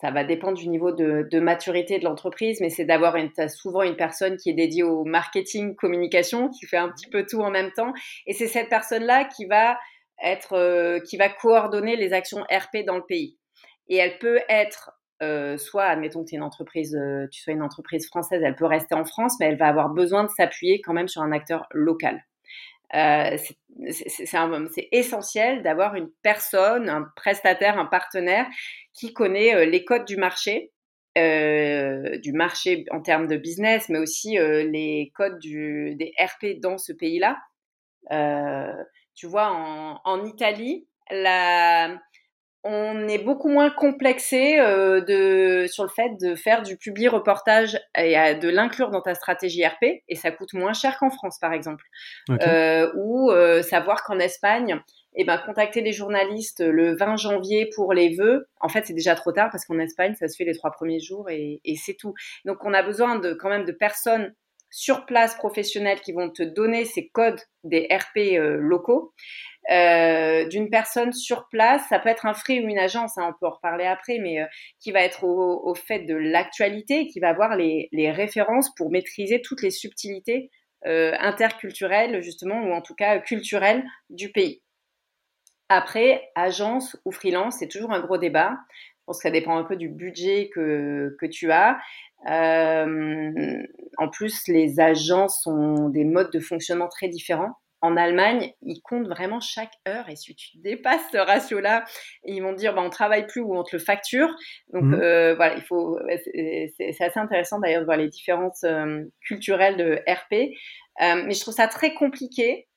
ça 0.00 0.10
va 0.10 0.24
dépendre 0.24 0.56
du 0.56 0.68
niveau 0.68 0.92
de, 0.92 1.28
de 1.30 1.40
maturité 1.40 1.98
de 1.98 2.04
l'entreprise, 2.04 2.60
mais 2.60 2.70
c'est 2.70 2.84
d'avoir 2.86 3.16
souvent 3.48 3.82
une 3.82 3.96
personne 3.96 4.36
qui 4.36 4.50
est 4.50 4.54
dédiée 4.54 4.84
au 4.84 5.04
marketing, 5.04 5.74
communication, 5.74 6.48
qui 6.48 6.66
fait 6.66 6.76
un 6.78 6.88
petit 6.88 7.10
peu 7.10 7.26
tout 7.26 7.40
en 7.40 7.50
même 7.50 7.72
temps. 7.72 7.92
Et 8.26 8.32
c'est 8.32 8.46
cette 8.46 8.68
personne-là 8.70 9.24
qui 9.24 9.44
va 9.46 9.76
être, 10.22 10.54
euh, 10.54 11.00
qui 11.00 11.16
va 11.18 11.28
coordonner 11.28 11.96
les 11.96 12.12
actions 12.14 12.40
RP 12.50 12.84
dans 12.86 12.96
le 12.96 13.04
pays. 13.06 13.36
Et 13.88 13.96
elle 13.96 14.18
peut 14.18 14.40
être 14.48 14.97
soit, 15.20 15.84
admettons 15.84 16.24
que 16.24 16.28
tu 16.30 16.34
es 16.34 16.38
une 16.38 16.44
entreprise, 16.44 16.98
tu 17.30 17.40
sois 17.40 17.52
une 17.52 17.62
entreprise 17.62 18.06
française, 18.06 18.42
elle 18.44 18.56
peut 18.56 18.66
rester 18.66 18.94
en 18.94 19.04
France, 19.04 19.34
mais 19.40 19.46
elle 19.46 19.58
va 19.58 19.68
avoir 19.68 19.90
besoin 19.90 20.24
de 20.24 20.30
s'appuyer 20.30 20.80
quand 20.80 20.92
même 20.92 21.08
sur 21.08 21.22
un 21.22 21.32
acteur 21.32 21.66
local. 21.72 22.24
c'est 22.92 24.88
essentiel 24.92 25.62
d'avoir 25.62 25.94
une 25.94 26.10
personne, 26.22 26.88
un 26.88 27.10
prestataire, 27.16 27.78
un 27.78 27.86
partenaire 27.86 28.46
qui 28.92 29.12
connaît 29.12 29.66
les 29.66 29.84
codes 29.84 30.04
du 30.04 30.16
marché, 30.16 30.72
du 31.16 32.32
marché 32.32 32.84
en 32.90 33.00
termes 33.00 33.26
de 33.26 33.36
business, 33.36 33.88
mais 33.88 33.98
aussi 33.98 34.38
les 34.38 35.12
codes 35.14 35.38
du, 35.38 35.96
des 35.96 36.12
RP 36.18 36.60
dans 36.60 36.78
ce 36.78 36.92
pays-là. 36.92 37.38
tu 39.14 39.26
vois, 39.26 39.50
en, 39.50 40.00
en 40.04 40.24
Italie, 40.24 40.86
la, 41.10 42.00
on 42.64 43.06
est 43.06 43.18
beaucoup 43.18 43.48
moins 43.48 43.70
complexé 43.70 44.58
euh, 44.58 45.00
de, 45.00 45.66
sur 45.68 45.84
le 45.84 45.90
fait 45.90 46.10
de 46.20 46.34
faire 46.34 46.62
du 46.62 46.76
public 46.76 47.10
reportage 47.10 47.78
et 47.96 48.34
de 48.34 48.48
l'inclure 48.48 48.90
dans 48.90 49.00
ta 49.00 49.14
stratégie 49.14 49.64
RP 49.64 50.02
et 50.08 50.16
ça 50.16 50.30
coûte 50.32 50.52
moins 50.54 50.72
cher 50.72 50.98
qu'en 50.98 51.10
France 51.10 51.38
par 51.38 51.52
exemple. 51.52 51.84
Euh, 52.30 52.90
ou 52.96 53.30
euh, 53.30 53.62
savoir 53.62 54.02
qu'en 54.02 54.18
Espagne, 54.18 54.80
eh 55.14 55.24
ben, 55.24 55.38
contacter 55.38 55.80
les 55.80 55.92
journalistes 55.92 56.60
le 56.60 56.96
20 56.96 57.16
janvier 57.16 57.70
pour 57.74 57.92
les 57.92 58.16
vœux, 58.16 58.48
en 58.60 58.68
fait 58.68 58.86
c'est 58.86 58.92
déjà 58.94 59.14
trop 59.14 59.32
tard 59.32 59.50
parce 59.52 59.64
qu'en 59.64 59.78
Espagne 59.78 60.14
ça 60.14 60.26
se 60.26 60.36
fait 60.36 60.44
les 60.44 60.54
trois 60.54 60.72
premiers 60.72 61.00
jours 61.00 61.30
et, 61.30 61.60
et 61.64 61.76
c'est 61.76 61.94
tout. 61.94 62.14
Donc 62.44 62.64
on 62.64 62.74
a 62.74 62.82
besoin 62.82 63.18
de 63.18 63.34
quand 63.34 63.50
même 63.50 63.64
de 63.66 63.72
personnes 63.72 64.34
sur 64.70 65.06
place 65.06 65.34
professionnelles 65.34 66.00
qui 66.00 66.12
vont 66.12 66.28
te 66.28 66.42
donner 66.42 66.84
ces 66.84 67.08
codes 67.08 67.40
des 67.64 67.88
RP 67.90 68.36
locaux 68.60 69.14
euh, 69.70 70.46
d'une 70.46 70.70
personne 70.70 71.12
sur 71.12 71.46
place. 71.48 71.82
Ça 71.90 71.98
peut 71.98 72.08
être 72.08 72.24
un 72.24 72.32
free 72.32 72.60
ou 72.60 72.68
une 72.68 72.78
agence, 72.78 73.18
hein, 73.18 73.28
on 73.28 73.38
peut 73.38 73.46
en 73.46 73.54
reparler 73.54 73.84
après, 73.84 74.18
mais 74.18 74.40
euh, 74.40 74.46
qui 74.80 74.92
va 74.92 75.02
être 75.02 75.24
au, 75.24 75.74
fait 75.74 76.00
de 76.00 76.14
l'actualité, 76.14 77.06
qui 77.06 77.20
va 77.20 77.28
avoir 77.28 77.54
les, 77.54 78.10
références 78.10 78.74
pour 78.74 78.90
maîtriser 78.90 79.42
toutes 79.42 79.62
les 79.62 79.70
subtilités 79.70 80.50
euh, 80.86 81.12
interculturelles, 81.18 82.22
justement, 82.22 82.62
ou 82.62 82.72
en 82.72 82.80
tout 82.80 82.94
cas 82.94 83.18
culturelles 83.18 83.84
du 84.08 84.32
pays. 84.32 84.62
Après, 85.68 86.30
agence 86.34 86.96
ou 87.04 87.12
freelance, 87.12 87.56
c'est 87.58 87.68
toujours 87.68 87.92
un 87.92 88.00
gros 88.00 88.16
débat. 88.16 88.56
Je 88.72 89.04
pense 89.04 89.18
que 89.18 89.22
ça 89.24 89.30
dépend 89.30 89.58
un 89.58 89.64
peu 89.64 89.76
du 89.76 89.90
budget 89.90 90.48
que, 90.54 91.14
que 91.20 91.26
tu 91.26 91.52
as. 91.52 91.78
en 92.26 94.08
plus, 94.10 94.48
les 94.48 94.80
agences 94.80 95.46
ont 95.46 95.90
des 95.90 96.04
modes 96.04 96.32
de 96.32 96.40
fonctionnement 96.40 96.88
très 96.88 97.08
différents 97.08 97.54
en 97.80 97.96
Allemagne, 97.96 98.52
ils 98.62 98.80
comptent 98.80 99.08
vraiment 99.08 99.40
chaque 99.40 99.72
heure 99.86 100.08
et 100.08 100.16
si 100.16 100.34
tu 100.34 100.58
dépasses 100.58 101.02
ce 101.12 101.18
ratio-là, 101.18 101.84
ils 102.24 102.40
vont 102.40 102.52
dire 102.52 102.74
bah, 102.74 102.82
on 102.84 102.90
travaille 102.90 103.26
plus 103.26 103.40
ou 103.40 103.56
on 103.56 103.62
te 103.62 103.76
le 103.76 103.80
facture. 103.80 104.28
Donc 104.72 104.84
mmh. 104.84 104.94
euh, 104.94 105.34
voilà, 105.34 105.56
il 105.56 105.62
faut 105.62 105.98
c'est 106.36 107.00
assez 107.00 107.18
intéressant 107.18 107.58
d'ailleurs 107.60 107.80
de 107.80 107.86
voir 107.86 107.96
les 107.96 108.08
différences 108.08 108.64
euh, 108.64 109.02
culturelles 109.20 109.76
de 109.76 110.02
RP, 110.08 110.52
euh, 111.00 111.22
mais 111.24 111.34
je 111.34 111.40
trouve 111.40 111.54
ça 111.54 111.68
très 111.68 111.94
compliqué 111.94 112.67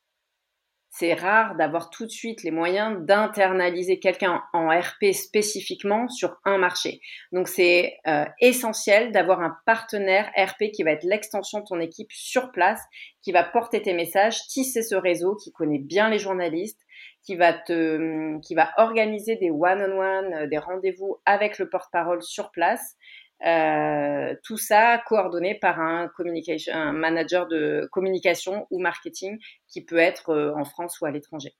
c'est 0.94 1.14
rare 1.14 1.56
d'avoir 1.56 1.90
tout 1.90 2.06
de 2.06 2.12
suite 2.12 2.44
les 2.44 2.52
moyens 2.52 3.00
d'internaliser 3.06 3.98
quelqu'un 3.98 4.44
en 4.52 4.68
RP 4.68 5.14
spécifiquement 5.14 6.10
sur 6.10 6.36
un 6.44 6.58
marché. 6.58 7.00
Donc 7.32 7.48
c'est 7.48 7.98
euh, 8.08 8.26
essentiel 8.42 9.14
d'avoir 9.14 9.40
un 9.40 9.56
partenaire 9.66 10.30
RP 10.38 10.72
qui 10.74 10.84
va 10.84 10.92
être 10.92 11.06
l'extension 11.06 11.62
de 11.62 11.66
ton 11.66 11.80
équipe 11.80 12.12
sur 12.12 12.52
place, 12.52 12.82
qui 13.22 13.32
va 13.32 13.46
porter 13.46 13.82
tes 13.82 13.94
messages, 13.94 14.46
tisser 14.48 14.84
ce 14.84 14.96
réseau, 14.96 15.38
qui 15.38 15.54
connaît 15.54 15.80
bien 15.80 16.10
les 16.10 16.20
journalistes, 16.20 16.82
qui 17.24 17.36
va 17.38 17.54
te, 17.54 18.40
qui 18.42 18.54
va 18.54 18.72
organiser 18.76 19.38
des 19.38 19.50
one-on-one, 19.50 20.34
euh, 20.34 20.48
des 20.48 20.58
rendez-vous 20.58 21.22
avec 21.26 21.58
le 21.58 21.70
porte-parole 21.70 22.22
sur 22.22 22.52
place 22.52 22.98
euh, 23.46 24.36
tout 24.44 24.58
ça 24.58 25.02
coordonné 25.08 25.58
par 25.60 25.80
un, 25.80 26.08
communication, 26.10 26.74
un 26.74 26.92
manager 26.92 27.48
de 27.48 27.88
communication 27.92 28.68
ou 28.70 28.80
marketing 28.80 29.40
qui 29.68 29.84
peut 29.84 29.98
être 29.98 30.30
euh, 30.30 30.54
en 30.56 30.64
France 30.64 31.00
ou 31.02 31.06
à 31.06 31.12
l'étranger. 31.12 31.56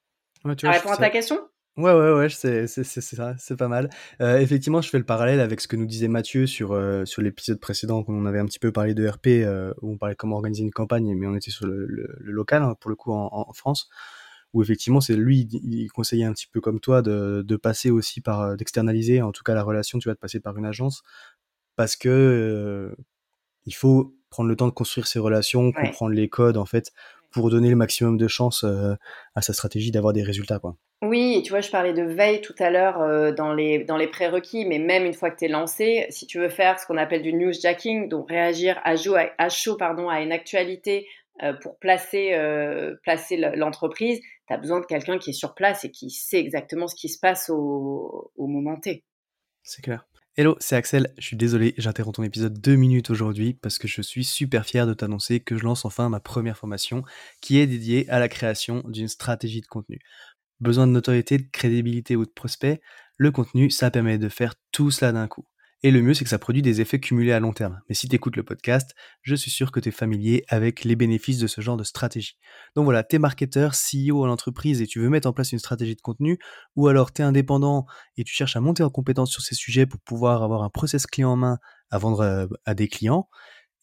Ouais, 0.46 0.56
tu 0.56 0.68
à 0.68 0.80
ta 0.80 1.10
question? 1.10 1.40
Ouais, 1.78 1.94
ouais, 1.94 2.14
ouais, 2.14 2.30
c'est 2.30 2.68
ça, 2.68 3.36
c'est 3.38 3.58
pas 3.58 3.68
mal. 3.70 3.90
Euh, 4.22 4.40
effectivement, 4.40 4.82
je 4.82 4.90
fais 4.90 4.98
le 4.98 5.06
parallèle 5.06 5.40
avec 5.40 5.62
ce 5.62 5.70
que 5.70 5.78
nous 5.78 5.86
disait 5.86 6.10
Mathieu 6.10 6.46
sur, 6.46 6.78
sur 7.06 7.22
l'épisode 7.22 7.60
précédent, 7.60 8.04
quand 8.04 8.14
on 8.14 8.26
avait 8.26 8.40
un 8.40 8.46
petit 8.46 8.60
peu 8.60 8.74
parlé 8.74 8.94
de 8.94 9.08
RP, 9.08 9.48
où 9.82 9.94
on 9.94 9.98
parlait 9.98 10.16
comment 10.16 10.36
organiser 10.36 10.64
une 10.64 10.72
campagne, 10.72 11.16
mais 11.16 11.28
on 11.28 11.36
était 11.36 11.50
sur 11.50 11.66
le, 11.66 11.86
local, 12.20 12.62
hein, 12.64 12.76
pour 12.80 12.90
le 12.90 12.98
coup, 12.98 13.14
en, 13.14 13.30
en 13.32 13.54
France, 13.54 13.90
où 14.54 14.62
effectivement, 14.62 15.00
c'est 15.00 15.16
lui, 15.16 15.48
il 15.64 15.88
conseillait 15.88 16.26
un 16.26 16.34
petit 16.34 16.48
peu 16.48 16.60
comme 16.60 16.82
toi 16.82 17.02
de, 17.02 17.42
de 17.42 17.56
passer 17.56 17.90
aussi 17.90 18.20
par, 18.20 18.58
d'externaliser, 18.58 19.22
en 19.22 19.32
tout 19.32 19.44
cas 19.44 19.56
la 19.56 19.64
relation, 19.64 19.98
tu 19.98 20.10
vas 20.10 20.16
te 20.16 20.20
passer 20.20 20.42
par 20.42 20.58
une 20.58 20.66
agence, 20.66 21.04
parce 21.76 21.96
que 21.96 22.96
il 23.66 23.76
faut 23.76 24.16
prendre 24.30 24.50
le 24.50 24.56
temps 24.56 24.68
de 24.68 24.74
construire 24.74 25.08
ses 25.08 25.20
relations, 25.20 25.72
comprendre 25.72 26.14
les 26.14 26.30
codes 26.30 26.58
en 26.58 26.66
fait, 26.66 26.92
pour 27.32 27.50
donner 27.50 27.70
le 27.70 27.76
maximum 27.76 28.18
de 28.18 28.28
chance 28.28 28.66
à 29.36 29.42
sa 29.42 29.54
stratégie 29.54 29.92
d'avoir 29.92 30.14
des 30.14 30.24
résultats 30.24 30.60
quoi. 30.60 30.76
Oui, 31.04 31.42
tu 31.44 31.50
vois, 31.50 31.62
je 31.62 31.72
parlais 31.72 31.94
de 31.94 32.04
veille 32.04 32.42
tout 32.42 32.54
à 32.60 32.70
l'heure 32.70 33.34
dans 33.34 33.54
les, 33.54 33.84
dans 33.84 33.98
les 33.98 34.06
prérequis, 34.06 34.66
mais 34.66 34.78
même 34.78 35.04
une 35.04 35.16
fois 35.16 35.32
que 35.32 35.38
tu 35.38 35.46
es 35.46 35.48
lancé, 35.48 36.06
si 36.10 36.28
tu 36.28 36.38
veux 36.38 36.50
faire 36.50 36.80
ce 36.80 36.86
qu'on 36.86 36.98
appelle 36.98 37.24
du 37.24 37.34
newsjacking, 37.34 38.08
donc 38.08 38.30
réagir 38.30 38.80
à 38.84 38.96
chaud 38.96 39.16
à, 39.16 39.50
chaud, 39.50 39.78
pardon, 39.78 40.10
à 40.10 40.22
une 40.22 40.32
actualité 40.32 41.08
pour 41.62 41.80
placer, 41.80 42.38
placer 43.02 43.38
l'entreprise, 43.56 44.22
tu 44.48 44.54
as 44.54 44.58
besoin 44.58 44.80
de 44.80 44.86
quelqu'un 44.86 45.18
qui 45.18 45.32
est 45.32 45.34
sur 45.34 45.56
place 45.56 45.86
et 45.86 45.92
qui 45.92 46.12
sait 46.12 46.40
exactement 46.40 46.88
ce 46.88 46.96
qui 46.96 47.10
se 47.10 47.20
passe 47.20 47.50
au, 47.50 48.32
au 48.36 48.48
moment 48.48 48.80
T. 48.80 49.04
C'est 49.64 49.82
clair. 49.82 50.06
Hello, 50.38 50.56
c'est 50.62 50.78
Axel. 50.78 51.14
Je 51.18 51.26
suis 51.26 51.36
désolé, 51.36 51.74
j'interromps 51.78 52.16
ton 52.16 52.24
épisode 52.24 52.62
deux 52.62 52.78
minutes 52.78 53.10
aujourd'hui 53.10 53.54
parce 53.54 53.78
que 53.78 53.90
je 53.90 54.02
suis 54.02 54.24
super 54.24 54.66
fier 54.66 54.88
de 54.88 54.94
t'annoncer 54.94 55.42
que 55.42 55.58
je 55.58 55.64
lance 55.66 55.84
enfin 55.84 56.08
ma 56.08 56.22
première 56.22 56.58
formation 56.58 57.04
qui 57.42 57.60
est 57.60 57.68
dédiée 57.68 58.10
à 58.10 58.18
la 58.18 58.30
création 58.30 58.82
d'une 58.88 59.10
stratégie 59.10 59.60
de 59.60 59.68
contenu. 59.68 60.00
Besoin 60.62 60.88
de 60.88 60.94
notoriété, 60.94 61.38
de 61.38 61.50
crédibilité 61.52 62.16
ou 62.16 62.26
de 62.26 62.32
prospect, 62.32 62.82
le 63.18 63.32
contenu, 63.32 63.70
ça 63.70 63.92
permet 63.92 64.18
de 64.18 64.30
faire 64.30 64.56
tout 64.72 64.90
cela 64.90 65.12
d'un 65.12 65.28
coup. 65.28 65.46
Et 65.84 65.90
le 65.90 66.04
mieux, 66.04 66.14
c'est 66.14 66.24
que 66.24 66.30
ça 66.30 66.38
produit 66.38 66.62
des 66.62 66.80
effets 66.80 67.00
cumulés 67.00 67.32
à 67.32 67.40
long 67.40 67.54
terme. 67.54 67.82
Mais 67.90 67.96
si 67.96 68.08
tu 68.08 68.16
écoutes 68.16 68.36
le 68.36 68.44
podcast, 68.44 68.94
je 69.24 69.34
suis 69.34 69.50
sûr 69.50 69.72
que 69.72 69.80
tu 69.80 69.90
es 69.90 69.92
familier 69.92 70.44
avec 70.48 70.84
les 70.84 70.96
bénéfices 70.96 71.40
de 71.40 71.48
ce 71.48 71.60
genre 71.60 71.76
de 71.76 71.84
stratégie. 71.84 72.38
Donc 72.76 72.86
voilà, 72.86 73.04
tu 73.04 73.16
es 73.16 73.20
marketeur, 73.20 73.74
CEO 73.74 74.24
à 74.24 74.28
l'entreprise 74.28 74.82
et 74.82 74.86
tu 74.86 75.00
veux 75.00 75.10
mettre 75.10 75.28
en 75.28 75.34
place 75.34 75.52
une 75.52 75.60
stratégie 75.60 75.96
de 75.96 76.02
contenu, 76.02 76.38
ou 76.76 76.88
alors 76.88 77.12
tu 77.12 77.24
es 77.24 77.26
indépendant 77.26 77.88
et 78.16 78.24
tu 78.24 78.34
cherches 78.34 78.56
à 78.56 78.62
monter 78.62 78.84
en 78.84 78.92
compétence 78.92 79.32
sur 79.32 79.42
ces 79.42 79.56
sujets 79.56 79.88
pour 79.88 80.00
pouvoir 80.02 80.44
avoir 80.44 80.62
un 80.62 80.70
process 80.70 81.08
clé 81.08 81.24
en 81.24 81.36
main 81.36 81.58
à 81.90 81.98
vendre 81.98 82.22
euh, 82.22 82.48
à 82.66 82.76
des 82.76 82.88
clients. 82.88 83.28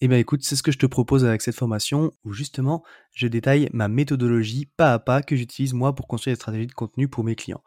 Eh 0.00 0.06
bien 0.06 0.18
écoute, 0.18 0.42
c'est 0.44 0.54
ce 0.54 0.62
que 0.62 0.70
je 0.70 0.78
te 0.78 0.86
propose 0.86 1.24
avec 1.24 1.42
cette 1.42 1.56
formation 1.56 2.12
où 2.24 2.32
justement 2.32 2.84
je 3.14 3.26
détaille 3.26 3.68
ma 3.72 3.88
méthodologie 3.88 4.70
pas 4.76 4.92
à 4.92 4.98
pas 5.00 5.22
que 5.22 5.34
j'utilise 5.34 5.74
moi 5.74 5.94
pour 5.94 6.06
construire 6.06 6.36
des 6.36 6.40
stratégies 6.40 6.68
de 6.68 6.72
contenu 6.72 7.08
pour 7.08 7.24
mes 7.24 7.34
clients. 7.34 7.62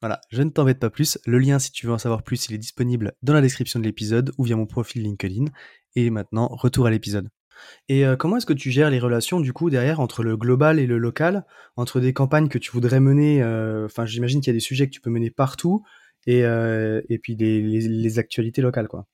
Voilà, 0.00 0.20
je 0.30 0.42
ne 0.42 0.50
t'embête 0.50 0.80
pas 0.80 0.90
plus. 0.90 1.18
Le 1.26 1.38
lien, 1.38 1.58
si 1.60 1.70
tu 1.70 1.86
veux 1.86 1.92
en 1.92 1.98
savoir 1.98 2.24
plus, 2.24 2.48
il 2.48 2.54
est 2.54 2.58
disponible 2.58 3.12
dans 3.22 3.34
la 3.34 3.40
description 3.40 3.78
de 3.78 3.84
l'épisode 3.84 4.32
ou 4.36 4.44
via 4.44 4.56
mon 4.56 4.66
profil 4.66 5.02
LinkedIn. 5.02 5.44
Et 5.94 6.10
maintenant, 6.10 6.48
retour 6.48 6.86
à 6.86 6.90
l'épisode. 6.90 7.28
Et 7.88 8.04
euh, 8.04 8.16
comment 8.16 8.36
est-ce 8.36 8.46
que 8.46 8.52
tu 8.52 8.70
gères 8.70 8.90
les 8.90 8.98
relations 8.98 9.40
du 9.40 9.52
coup 9.52 9.70
derrière 9.70 10.00
entre 10.00 10.22
le 10.22 10.36
global 10.36 10.78
et 10.78 10.86
le 10.86 10.98
local, 10.98 11.46
entre 11.76 12.00
des 12.00 12.12
campagnes 12.12 12.48
que 12.48 12.58
tu 12.58 12.70
voudrais 12.70 13.00
mener, 13.00 13.42
euh, 13.42 13.86
enfin 13.86 14.04
j'imagine 14.04 14.40
qu'il 14.40 14.48
y 14.48 14.54
a 14.54 14.58
des 14.58 14.60
sujets 14.60 14.86
que 14.86 14.92
tu 14.92 15.00
peux 15.00 15.10
mener 15.10 15.30
partout, 15.30 15.82
et, 16.26 16.44
euh, 16.44 17.00
et 17.08 17.18
puis 17.18 17.36
les, 17.36 18.18
actualités 18.18 18.60
locales 18.60 18.88
quoi. 18.88 19.06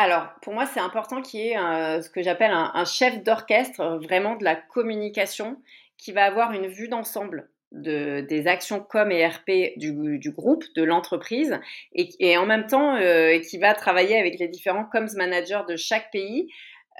Alors, 0.00 0.28
pour 0.42 0.54
moi, 0.54 0.64
c'est 0.64 0.78
important 0.78 1.22
qu'il 1.22 1.40
y 1.40 1.48
ait 1.48 1.56
ce 2.02 2.08
que 2.08 2.22
j'appelle 2.22 2.52
un, 2.52 2.84
chef 2.84 3.20
d'orchestre, 3.24 3.98
vraiment 4.00 4.36
de 4.36 4.44
la 4.44 4.54
communication, 4.54 5.60
qui 5.96 6.12
va 6.12 6.24
avoir 6.24 6.52
une 6.52 6.68
vue 6.68 6.86
d'ensemble 6.86 7.50
de, 7.72 8.20
des 8.20 8.46
actions 8.46 8.78
com 8.78 9.10
et 9.10 9.26
RP 9.26 9.76
du, 9.76 10.30
groupe, 10.30 10.62
de 10.76 10.84
l'entreprise, 10.84 11.58
et, 11.94 12.38
en 12.38 12.46
même 12.46 12.68
temps 12.68 12.94
euh, 12.94 13.40
qui 13.40 13.58
va 13.58 13.74
travailler 13.74 14.16
avec 14.16 14.38
les 14.38 14.46
différents 14.46 14.84
coms 14.84 15.16
managers 15.16 15.62
de 15.68 15.74
chaque 15.74 16.12
pays. 16.12 16.48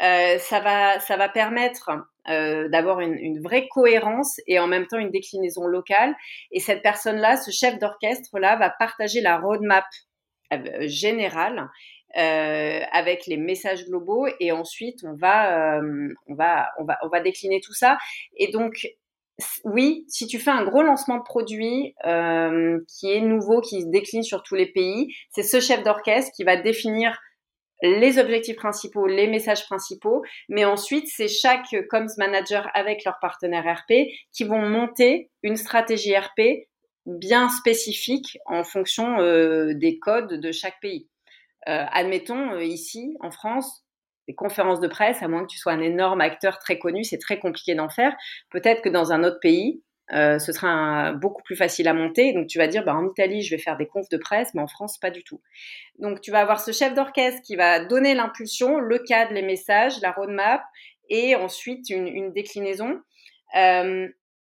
Euh, 0.03 0.39
ça, 0.39 0.59
va, 0.59 0.99
ça 0.99 1.17
va 1.17 1.29
permettre 1.29 1.91
euh, 2.29 2.69
d'avoir 2.69 2.99
une, 2.99 3.15
une, 3.15 3.41
vraie 3.41 3.69
cohérence 3.69 4.41
et 4.49 4.59
en 4.59 4.67
même 4.67 4.89
temps 4.89 4.99
une 4.99 5.11
déclinaison 5.11 5.67
locale. 5.67 6.17
Et 6.51 6.59
cette 6.59 6.83
personne-là, 6.83 7.37
ce 7.37 7.53
chef 7.53 7.79
d'orchestre-là, 7.79 8.57
va 8.57 8.71
partager 8.71 9.21
la 9.21 9.39
roadmap 9.39 9.85
euh, 10.51 10.89
générale 10.89 11.69
euh, 12.17 12.81
avec 12.93 13.27
les 13.27 13.37
messages 13.37 13.85
globaux 13.85 14.27
et 14.41 14.51
ensuite 14.53 15.01
on 15.05 15.15
va, 15.15 15.79
euh, 15.79 16.09
on 16.27 16.35
va, 16.35 16.71
on 16.79 16.85
va, 16.85 16.99
on 17.03 17.09
va 17.09 17.21
décliner 17.21 17.61
tout 17.61 17.75
ça. 17.75 17.99
Et 18.37 18.51
donc 18.51 18.89
oui, 19.65 20.05
si 20.09 20.27
tu 20.27 20.39
fais 20.39 20.51
un 20.51 20.65
gros 20.65 20.83
lancement 20.83 21.19
de 21.19 21.23
produit 21.23 21.95
euh, 22.07 22.81
qui 22.89 23.13
est 23.13 23.21
nouveau, 23.21 23.61
qui 23.61 23.83
se 23.83 23.87
décline 23.87 24.23
sur 24.23 24.43
tous 24.43 24.55
les 24.55 24.67
pays, 24.67 25.15
c'est 25.31 25.43
ce 25.43 25.61
chef 25.61 25.83
d'orchestre 25.85 26.33
qui 26.35 26.45
va 26.45 26.57
définir 26.57 27.19
les 27.83 28.19
objectifs 28.19 28.57
principaux, 28.57 29.07
les 29.07 29.29
messages 29.29 29.65
principaux, 29.65 30.25
mais 30.49 30.65
ensuite 30.65 31.07
c'est 31.07 31.29
chaque 31.29 31.77
comms 31.89 32.09
manager 32.17 32.69
avec 32.75 33.05
leur 33.05 33.19
partenaire 33.21 33.65
RP 33.65 34.09
qui 34.33 34.45
vont 34.45 34.69
monter 34.69 35.31
une 35.43 35.57
stratégie 35.57 36.17
RP 36.17 36.67
bien 37.07 37.49
spécifique 37.49 38.39
en 38.47 38.65
fonction 38.65 39.21
euh, 39.21 39.73
des 39.75 39.99
codes 39.99 40.41
de 40.41 40.53
chaque 40.53 40.81
pays. 40.81 41.09
Admettons, 41.67 42.59
ici, 42.61 43.17
en 43.21 43.31
France, 43.31 43.85
des 44.29 44.35
conférences 44.35 44.81
de 44.81 44.89
presse, 44.89 45.23
à 45.23 45.29
moins 45.29 45.43
que 45.43 45.49
tu 45.49 45.59
sois 45.59 45.73
un 45.73 45.81
énorme 45.81 46.21
acteur 46.21 46.59
très 46.59 46.79
connu, 46.79 47.03
c'est 47.03 47.19
très 47.19 47.39
compliqué 47.39 47.75
d'en 47.75 47.89
faire. 47.89 48.15
Peut-être 48.51 48.83
que 48.83 48.91
dans 48.91 49.13
un 49.13 49.25
autre 49.25 49.41
pays, 49.41 49.83
euh, 50.13 50.39
ce 50.39 50.53
sera 50.53 51.13
beaucoup 51.13 51.43
plus 51.43 51.57
facile 51.57 51.89
à 51.89 51.95
monter. 51.95 52.33
Donc 52.33 52.47
tu 52.47 52.59
vas 52.59 52.67
dire, 52.67 52.85
bah, 52.85 52.95
en 52.95 53.09
Italie, 53.09 53.43
je 53.43 53.55
vais 53.55 53.61
faire 53.61 53.77
des 53.77 53.87
confs 53.87 54.09
de 54.11 54.17
presse, 54.17 54.55
mais 54.55 54.63
en 54.63 54.67
France, 54.67 54.99
pas 54.99 55.11
du 55.11 55.25
tout. 55.25 55.41
Donc 55.99 56.21
tu 56.21 56.31
vas 56.31 56.41
avoir 56.41 56.61
ce 56.61 56.73
chef 56.73 56.95
d'orchestre 56.95 57.43
qui 57.43 57.57
va 57.57 57.85
donner 57.85 58.15
l'impulsion, 58.15 58.79
le 58.79 58.99
cadre, 58.99 59.33
les 59.33 59.43
messages, 59.43 60.01
la 60.01 60.13
roadmap, 60.13 60.63
et 61.11 61.35
ensuite 61.35 61.91
une, 61.91 62.07
une 62.07 62.33
déclinaison. 62.33 63.01
Euh, 63.57 64.09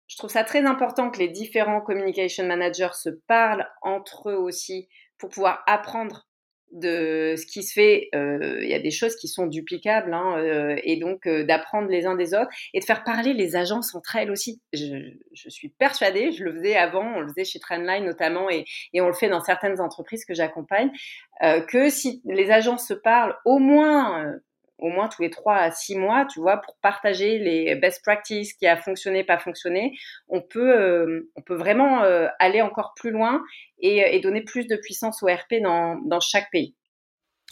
je 0.09 0.17
trouve 0.17 0.31
ça 0.31 0.45
très 0.45 0.65
important 0.65 1.11
que 1.11 1.19
les 1.19 1.29
différents 1.29 1.81
communication 1.81 2.47
managers 2.47 2.95
se 2.95 3.11
parlent 3.27 3.69
entre 3.83 4.31
eux 4.31 4.37
aussi 4.37 4.89
pour 5.19 5.31
pouvoir 5.31 5.63
apprendre 5.67 6.27
de 6.73 7.35
ce 7.37 7.47
qui 7.47 7.63
se 7.63 7.73
fait, 7.73 8.09
euh, 8.15 8.59
il 8.61 8.69
y 8.69 8.75
a 8.75 8.79
des 8.79 8.91
choses 8.91 9.17
qui 9.17 9.29
sont 9.29 9.47
duplicables, 9.47 10.13
hein, 10.13 10.37
euh, 10.39 10.77
et 10.83 10.97
donc 10.97 11.27
euh, 11.27 11.45
d'apprendre 11.45 11.89
les 11.89 12.07
uns 12.07 12.17
des 12.17 12.35
autres 12.35 12.51
et 12.75 12.81
de 12.81 12.85
faire 12.85 13.05
parler 13.05 13.33
les 13.35 13.57
agences 13.57 13.95
entre 13.95 14.17
elles 14.17 14.31
aussi. 14.31 14.61
Je, 14.73 15.13
je, 15.33 15.49
suis 15.49 15.69
persuadée, 15.69 16.33
je 16.33 16.45
le 16.45 16.53
faisais 16.53 16.77
avant, 16.77 17.17
on 17.17 17.21
le 17.21 17.29
faisait 17.29 17.45
chez 17.45 17.61
Trendline 17.61 18.05
notamment, 18.05 18.51
et, 18.51 18.65
et 18.93 19.01
on 19.01 19.07
le 19.07 19.15
fait 19.15 19.29
dans 19.29 19.41
certaines 19.41 19.81
entreprises 19.81 20.25
que 20.25 20.35
j'accompagne, 20.35 20.91
que 21.69 21.91
si 21.91 22.23
les 22.25 22.51
agences 22.51 22.89
se 22.89 22.95
parlent 22.95 23.37
au 23.45 23.59
moins 23.59 24.35
au 24.79 24.89
moins 24.89 25.09
tous 25.09 25.23
les 25.23 25.31
trois 25.31 25.57
à 25.57 25.71
six 25.71 25.97
mois, 25.97 26.27
tu 26.27 26.41
vois, 26.41 26.59
pour 26.59 26.77
partager 26.83 27.39
les 27.39 27.75
best 27.77 28.03
practices 28.03 28.53
qui 28.55 28.67
a 28.67 28.77
fonctionné, 28.77 29.25
pas 29.25 29.39
fonctionné, 29.39 29.97
on 30.29 30.41
peut, 30.41 30.75
euh, 30.75 31.31
on 31.37 31.43
peut 31.43 31.55
vraiment 31.55 32.03
euh, 32.03 32.27
aller 32.39 32.63
encore 32.63 32.93
plus 32.95 33.11
loin 33.11 33.43
et, 33.79 33.99
et, 34.17 34.21
donner 34.21 34.43
plus 34.43 34.67
de 34.67 34.77
puissance 34.77 35.23
au 35.23 35.27
RP 35.27 35.63
dans, 35.63 35.97
dans 36.05 36.21
chaque 36.21 36.51
pays. 36.51 36.75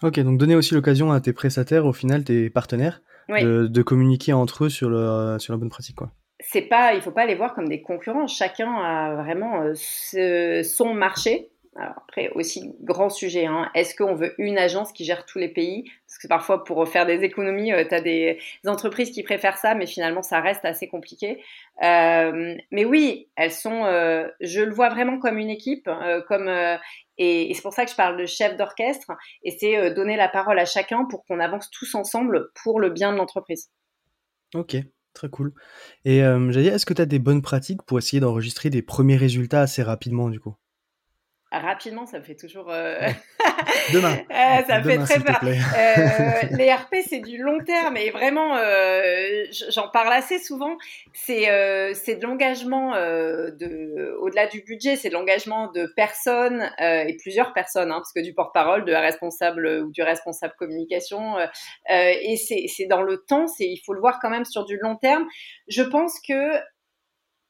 Ok, 0.03 0.19
donc 0.21 0.39
donner 0.39 0.55
aussi 0.55 0.75
l'occasion 0.75 1.13
à 1.13 1.21
tes 1.21 1.33
prestataires, 1.33 1.87
au 1.87 1.93
final, 1.93 2.25
tes 2.25 2.51
partenaires, 2.51 3.01
de, 3.29 3.67
de, 3.69 3.83
communiquer 3.83 4.35
entre 4.35 4.65
eux 4.65 4.69
sur, 4.69 4.91
le, 4.91 5.39
sur 5.39 5.55
la 5.55 5.59
bonne 5.59 5.71
pratique, 5.71 5.97
quoi. 5.97 6.11
C'est 6.41 6.63
pas, 6.63 6.95
il 6.95 7.01
faut 7.01 7.13
pas 7.13 7.25
les 7.25 7.37
voir 7.37 7.55
comme 7.55 7.69
des 7.69 7.81
concurrents. 7.81 8.27
Chacun 8.27 8.71
a 8.75 9.15
vraiment 9.15 9.63
euh, 9.63 10.63
son 10.63 10.93
marché 10.93 11.51
alors 11.77 11.95
après, 11.97 12.31
aussi 12.31 12.73
grand 12.81 13.11
sujet, 13.11 13.47
hein. 13.47 13.71
est-ce 13.75 13.95
qu'on 13.95 14.15
veut 14.15 14.35
une 14.39 14.59
agence 14.59 14.93
qui 14.93 15.05
gère 15.05 15.27
tous 15.27 15.39
les 15.39 15.49
pays? 15.49 15.85
Parce 16.07 16.19
que 16.19 16.29
parfois, 16.29 16.65
pour 16.65 16.87
faire 16.89 17.07
des 17.07 17.25
économies, 17.25 17.73
euh, 17.73 17.85
tu 17.87 17.95
as 17.95 18.01
des 18.01 18.39
entreprises 18.67 19.11
qui 19.11 19.23
préfèrent 19.23 19.59
ça, 19.59 19.75
mais 19.75 19.87
finalement, 19.87 20.23
ça 20.23 20.41
reste 20.41 20.65
assez 20.65 20.89
compliqué. 20.89 21.43
Euh, 21.83 22.57
mais 22.71 22.85
oui, 22.85 23.29
elles 23.37 23.53
sont, 23.53 23.85
euh, 23.85 24.29
je 24.41 24.61
le 24.61 24.73
vois 24.73 24.89
vraiment 24.89 25.19
comme 25.19 25.39
une 25.39 25.51
équipe, 25.51 25.89
euh, 25.89 26.23
comme 26.23 26.49
et, 27.19 27.53
c'est 27.55 27.63
pour 27.63 27.73
ça 27.73 27.85
que 27.85 27.91
je 27.91 27.97
parle 27.97 28.17
de 28.17 28.27
chef 28.27 28.57
d'orchestre, 28.57 29.13
et 29.43 29.51
c'est 29.51 29.91
donner 29.93 30.17
la 30.17 30.29
parole 30.29 30.59
à 30.59 30.67
chacun 30.67 31.05
pour 31.05 31.25
qu'on 31.25 31.41
avance 31.41 31.71
tous 31.71 31.95
ensemble 31.95 32.51
pour 32.63 32.81
le 32.81 32.91
bien 32.91 33.13
de 33.13 33.19
l'entreprise. 33.19 33.71
Ok, 34.55 34.77
Très 35.15 35.31
cool. 35.31 35.55
Et 36.05 36.25
euh, 36.25 36.51
j'allais 36.51 36.65
dire, 36.65 36.75
est-ce 36.75 36.87
que 36.87 36.93
tu 36.93 37.01
as 37.01 37.07
des 37.07 37.21
bonnes 37.21 37.41
pratiques 37.41 37.83
pour 37.83 37.99
essayer 37.99 38.19
d'enregistrer 38.19 38.69
des 38.69 38.83
premiers 38.83 39.17
résultats 39.17 39.61
assez 39.61 39.83
rapidement 39.83 40.29
du 40.29 40.41
coup? 40.41 40.57
Rapidement, 41.61 42.07
ça 42.07 42.19
me 42.19 42.25
fait 42.25 42.37
toujours. 42.37 42.71
Euh... 42.71 43.09
Demain. 43.93 44.17
ça 44.67 44.81
me 44.81 44.85
fait 44.85 44.99
très 44.99 45.21
peur. 45.21 45.41
Euh, 45.45 46.57
les 46.57 46.73
RP, 46.73 46.97
c'est 47.07 47.21
du 47.21 47.39
long 47.39 47.59
terme 47.65 47.97
et 47.97 48.11
vraiment, 48.11 48.57
euh, 48.57 49.45
j'en 49.71 49.89
parle 49.89 50.13
assez 50.13 50.39
souvent. 50.39 50.77
C'est 51.13 51.51
euh, 51.51 51.93
c'est 51.95 52.17
de 52.17 52.27
l'engagement 52.27 52.95
euh, 52.95 53.51
de 53.51 54.17
au-delà 54.21 54.47
du 54.47 54.63
budget, 54.63 54.97
c'est 54.97 55.09
de 55.09 55.15
l'engagement 55.15 55.71
de 55.73 55.87
personnes 55.97 56.71
euh, 56.81 57.05
et 57.05 57.17
plusieurs 57.17 57.53
personnes, 57.53 57.91
hein, 57.91 57.97
parce 57.97 58.13
que 58.13 58.21
du 58.21 58.35
porte-parole, 58.35 58.85
de 58.85 58.93
la 58.93 59.01
responsable 59.01 59.67
ou 59.85 59.91
du 59.91 60.03
responsable 60.03 60.55
communication. 60.59 61.37
et 61.89 62.37
c'est 62.37 62.87
dans 62.87 63.03
le 63.03 63.19
temps. 63.19 63.47
C'est 63.47 63.67
il 63.67 63.81
faut 63.85 63.95
le 63.95 64.01
voir 64.01 64.19
quand 64.21 64.31
même 64.31 64.45
sur 64.45 64.65
du 64.65 64.79
long 64.79 64.97
terme. 64.97 65.27
Je 65.69 65.83
pense 65.83 66.21
que 66.27 66.59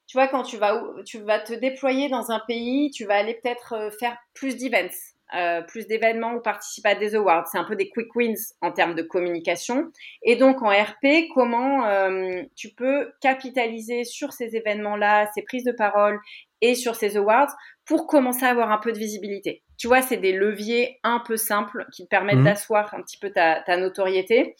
tu 0.06 0.16
vois, 0.16 0.28
quand 0.28 0.42
tu 0.42 0.56
vas, 0.56 0.82
tu 1.06 1.18
vas 1.20 1.38
te 1.38 1.52
déployer 1.52 2.08
dans 2.08 2.30
un 2.30 2.40
pays, 2.40 2.90
tu 2.90 3.04
vas 3.04 3.16
aller 3.16 3.34
peut-être 3.34 3.74
euh, 3.74 3.90
faire 3.90 4.16
plus 4.34 4.56
d'events, 4.56 4.94
euh, 5.34 5.62
plus 5.62 5.86
d'événements 5.86 6.34
ou 6.34 6.40
participer 6.40 6.90
à 6.90 6.94
des 6.94 7.14
awards. 7.14 7.48
C'est 7.48 7.58
un 7.58 7.64
peu 7.64 7.74
des 7.74 7.88
quick 7.88 8.14
wins 8.14 8.34
en 8.60 8.70
termes 8.70 8.94
de 8.94 9.02
communication. 9.02 9.90
Et 10.22 10.36
donc 10.36 10.62
en 10.62 10.68
RP, 10.68 11.28
comment 11.34 11.86
euh, 11.86 12.42
tu 12.54 12.68
peux 12.70 13.10
capitaliser 13.20 14.04
sur 14.04 14.32
ces 14.32 14.54
événements-là, 14.56 15.30
ces 15.34 15.42
prises 15.42 15.64
de 15.64 15.72
parole 15.72 16.20
et 16.60 16.74
sur 16.74 16.94
ces 16.94 17.16
awards 17.16 17.52
pour 17.84 18.06
commencer 18.06 18.44
à 18.44 18.50
avoir 18.50 18.70
un 18.70 18.78
peu 18.78 18.92
de 18.92 18.98
visibilité? 18.98 19.62
Tu 19.76 19.88
vois, 19.88 20.02
c'est 20.02 20.18
des 20.18 20.32
leviers 20.32 21.00
un 21.02 21.20
peu 21.26 21.36
simples 21.36 21.86
qui 21.92 22.04
te 22.04 22.08
permettent 22.08 22.38
mmh. 22.38 22.44
d'asseoir 22.44 22.94
un 22.94 23.02
petit 23.02 23.18
peu 23.18 23.30
ta, 23.30 23.60
ta 23.62 23.76
notoriété. 23.76 24.54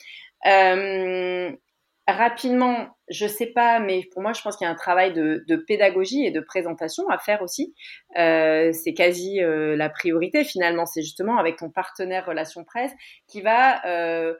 Euh, 0.46 1.50
rapidement, 2.06 2.88
je 3.08 3.26
sais 3.26 3.46
pas, 3.46 3.80
mais 3.80 4.02
pour 4.12 4.22
moi, 4.22 4.32
je 4.32 4.42
pense 4.42 4.56
qu'il 4.56 4.66
y 4.66 4.68
a 4.68 4.70
un 4.70 4.76
travail 4.76 5.12
de, 5.12 5.56
pédagogie 5.66 6.24
et 6.24 6.30
de 6.30 6.40
présentation 6.40 7.08
à 7.08 7.18
faire 7.18 7.42
aussi. 7.42 7.74
Euh, 8.18 8.72
c'est 8.72 8.92
quasi 8.92 9.42
euh, 9.42 9.76
la 9.76 9.88
priorité 9.88 10.44
finalement. 10.44 10.86
C'est 10.86 11.02
justement 11.02 11.38
avec 11.38 11.56
ton 11.56 11.70
partenaire 11.70 12.26
relation 12.26 12.64
presse 12.64 12.92
qui 13.26 13.40
va 13.40 13.84
euh, 13.86 14.34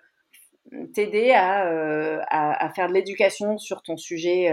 t'aider 0.95 1.33
à, 1.33 2.23
à, 2.29 2.71
faire 2.71 2.89
de 2.89 2.95
l'éducation 2.95 3.59
sur 3.59 3.83
ton 3.83 3.97
sujet 3.97 4.51